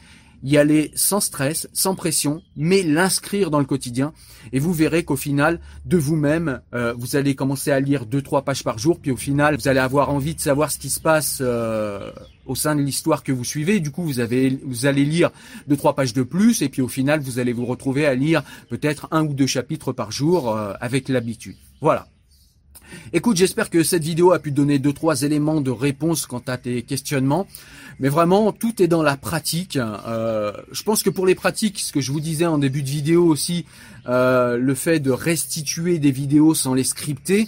y 0.45 0.57
aller 0.57 0.91
sans 0.93 1.19
stress, 1.19 1.67
sans 1.73 1.95
pression, 1.95 2.43
mais 2.55 2.83
l'inscrire 2.83 3.49
dans 3.49 3.57
le 3.57 3.65
quotidien. 3.65 4.13
Et 4.53 4.59
vous 4.59 4.73
verrez 4.73 5.03
qu'au 5.03 5.15
final, 5.15 5.59
de 5.85 5.97
vous-même, 5.97 6.61
euh, 6.75 6.93
vous 6.95 7.15
allez 7.15 7.33
commencer 7.33 7.71
à 7.71 7.79
lire 7.79 8.05
deux 8.05 8.21
trois 8.21 8.43
pages 8.43 8.63
par 8.63 8.77
jour, 8.77 8.99
puis 8.99 9.09
au 9.09 9.17
final, 9.17 9.55
vous 9.55 9.67
allez 9.67 9.79
avoir 9.79 10.11
envie 10.11 10.35
de 10.35 10.39
savoir 10.39 10.71
ce 10.71 10.77
qui 10.77 10.91
se 10.91 10.99
passe 10.99 11.39
euh, 11.41 12.11
au 12.45 12.53
sein 12.53 12.75
de 12.75 12.81
l'histoire 12.81 13.23
que 13.23 13.31
vous 13.31 13.43
suivez. 13.43 13.79
Du 13.79 13.89
coup, 13.89 14.03
vous 14.03 14.19
avez, 14.19 14.59
vous 14.63 14.85
allez 14.85 15.03
lire 15.03 15.31
deux 15.67 15.77
trois 15.77 15.95
pages 15.95 16.13
de 16.13 16.21
plus, 16.21 16.61
et 16.61 16.69
puis 16.69 16.83
au 16.83 16.87
final, 16.87 17.21
vous 17.21 17.39
allez 17.39 17.51
vous 17.51 17.65
retrouver 17.65 18.05
à 18.05 18.13
lire 18.13 18.43
peut-être 18.69 19.07
un 19.09 19.25
ou 19.25 19.33
deux 19.33 19.47
chapitres 19.47 19.93
par 19.93 20.11
jour 20.11 20.55
euh, 20.55 20.73
avec 20.79 21.09
l'habitude. 21.09 21.55
Voilà. 21.81 22.07
Écoute, 23.13 23.37
j'espère 23.37 23.69
que 23.69 23.83
cette 23.83 24.03
vidéo 24.03 24.31
a 24.31 24.39
pu 24.39 24.51
donner 24.51 24.79
deux 24.79 24.93
trois 24.93 25.21
éléments 25.23 25.61
de 25.61 25.71
réponse 25.71 26.25
quant 26.25 26.43
à 26.47 26.57
tes 26.57 26.81
questionnements. 26.81 27.47
Mais 27.99 28.09
vraiment, 28.09 28.51
tout 28.51 28.81
est 28.81 28.87
dans 28.87 29.03
la 29.03 29.17
pratique. 29.17 29.77
Euh, 29.77 30.51
je 30.71 30.83
pense 30.83 31.03
que 31.03 31.09
pour 31.09 31.25
les 31.25 31.35
pratiques, 31.35 31.79
ce 31.79 31.91
que 31.91 32.01
je 32.01 32.11
vous 32.11 32.19
disais 32.19 32.45
en 32.45 32.57
début 32.57 32.83
de 32.83 32.89
vidéo 32.89 33.25
aussi, 33.25 33.65
euh, 34.07 34.57
le 34.57 34.75
fait 34.75 34.99
de 34.99 35.11
restituer 35.11 35.99
des 35.99 36.11
vidéos 36.11 36.53
sans 36.53 36.73
les 36.73 36.83
scripter, 36.83 37.47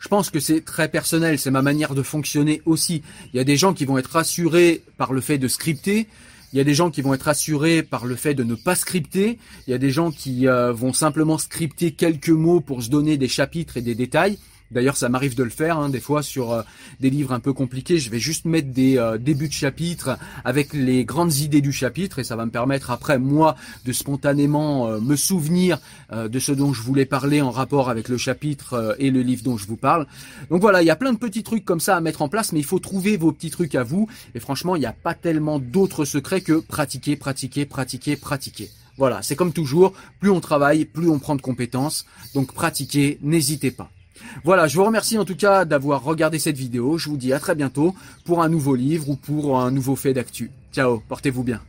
je 0.00 0.08
pense 0.08 0.30
que 0.30 0.40
c'est 0.40 0.64
très 0.64 0.88
personnel, 0.88 1.38
c'est 1.38 1.50
ma 1.50 1.62
manière 1.62 1.94
de 1.94 2.02
fonctionner 2.02 2.62
aussi. 2.66 3.02
Il 3.32 3.36
y 3.36 3.40
a 3.40 3.44
des 3.44 3.56
gens 3.56 3.74
qui 3.74 3.84
vont 3.84 3.98
être 3.98 4.12
rassurés 4.12 4.82
par 4.96 5.12
le 5.12 5.20
fait 5.20 5.38
de 5.38 5.48
scripter, 5.48 6.06
il 6.52 6.56
y 6.56 6.60
a 6.60 6.64
des 6.64 6.74
gens 6.74 6.90
qui 6.90 7.02
vont 7.02 7.12
être 7.12 7.28
assurés 7.28 7.82
par 7.82 8.06
le 8.06 8.14
fait 8.14 8.34
de 8.34 8.42
ne 8.42 8.54
pas 8.54 8.74
scripter. 8.74 9.38
Il 9.66 9.70
y 9.70 9.74
a 9.74 9.78
des 9.78 9.90
gens 9.90 10.10
qui 10.10 10.48
euh, 10.48 10.72
vont 10.72 10.94
simplement 10.94 11.36
scripter 11.36 11.92
quelques 11.92 12.30
mots 12.30 12.60
pour 12.60 12.82
se 12.82 12.88
donner 12.88 13.18
des 13.18 13.28
chapitres 13.28 13.76
et 13.76 13.82
des 13.82 13.94
détails. 13.94 14.38
D'ailleurs, 14.70 14.98
ça 14.98 15.08
m'arrive 15.08 15.34
de 15.34 15.42
le 15.42 15.50
faire 15.50 15.78
hein, 15.78 15.88
des 15.88 16.00
fois 16.00 16.22
sur 16.22 16.52
euh, 16.52 16.62
des 17.00 17.08
livres 17.08 17.32
un 17.32 17.40
peu 17.40 17.54
compliqués. 17.54 17.98
Je 17.98 18.10
vais 18.10 18.18
juste 18.18 18.44
mettre 18.44 18.68
des 18.68 18.98
euh, 18.98 19.16
débuts 19.16 19.48
de 19.48 19.52
chapitre 19.52 20.18
avec 20.44 20.74
les 20.74 21.06
grandes 21.06 21.34
idées 21.36 21.62
du 21.62 21.72
chapitre 21.72 22.18
et 22.18 22.24
ça 22.24 22.36
va 22.36 22.44
me 22.44 22.50
permettre 22.50 22.90
après 22.90 23.18
moi 23.18 23.56
de 23.86 23.92
spontanément 23.92 24.88
euh, 24.88 25.00
me 25.00 25.16
souvenir 25.16 25.78
de 26.12 26.38
ce 26.38 26.52
dont 26.52 26.72
je 26.72 26.82
voulais 26.82 27.04
parler 27.04 27.40
en 27.40 27.50
rapport 27.50 27.90
avec 27.90 28.08
le 28.08 28.16
chapitre 28.16 28.96
et 28.98 29.10
le 29.10 29.20
livre 29.22 29.42
dont 29.42 29.56
je 29.56 29.66
vous 29.66 29.76
parle. 29.76 30.06
Donc 30.50 30.60
voilà, 30.60 30.82
il 30.82 30.86
y 30.86 30.90
a 30.90 30.96
plein 30.96 31.12
de 31.12 31.18
petits 31.18 31.42
trucs 31.42 31.64
comme 31.64 31.80
ça 31.80 31.96
à 31.96 32.00
mettre 32.00 32.22
en 32.22 32.28
place, 32.28 32.52
mais 32.52 32.60
il 32.60 32.64
faut 32.64 32.78
trouver 32.78 33.16
vos 33.16 33.32
petits 33.32 33.50
trucs 33.50 33.74
à 33.74 33.82
vous. 33.82 34.08
Et 34.34 34.40
franchement, 34.40 34.76
il 34.76 34.80
n'y 34.80 34.86
a 34.86 34.92
pas 34.92 35.14
tellement 35.14 35.58
d'autres 35.58 36.04
secrets 36.04 36.40
que 36.40 36.60
pratiquer, 36.60 37.16
pratiquer, 37.16 37.66
pratiquer, 37.66 38.16
pratiquer. 38.16 38.70
Voilà, 38.96 39.22
c'est 39.22 39.36
comme 39.36 39.52
toujours, 39.52 39.92
plus 40.18 40.30
on 40.30 40.40
travaille, 40.40 40.84
plus 40.84 41.08
on 41.08 41.18
prend 41.18 41.36
de 41.36 41.42
compétences. 41.42 42.06
Donc 42.34 42.52
pratiquez, 42.52 43.18
n'hésitez 43.22 43.70
pas. 43.70 43.90
Voilà, 44.44 44.66
je 44.66 44.76
vous 44.76 44.84
remercie 44.84 45.18
en 45.18 45.24
tout 45.24 45.36
cas 45.36 45.64
d'avoir 45.64 46.02
regardé 46.02 46.38
cette 46.38 46.56
vidéo. 46.56 46.98
Je 46.98 47.08
vous 47.08 47.16
dis 47.16 47.32
à 47.32 47.40
très 47.40 47.54
bientôt 47.54 47.94
pour 48.24 48.42
un 48.42 48.48
nouveau 48.48 48.74
livre 48.74 49.08
ou 49.08 49.16
pour 49.16 49.58
un 49.58 49.70
nouveau 49.70 49.96
fait 49.96 50.14
d'actu. 50.14 50.50
Ciao, 50.72 51.02
portez-vous 51.08 51.44
bien. 51.44 51.60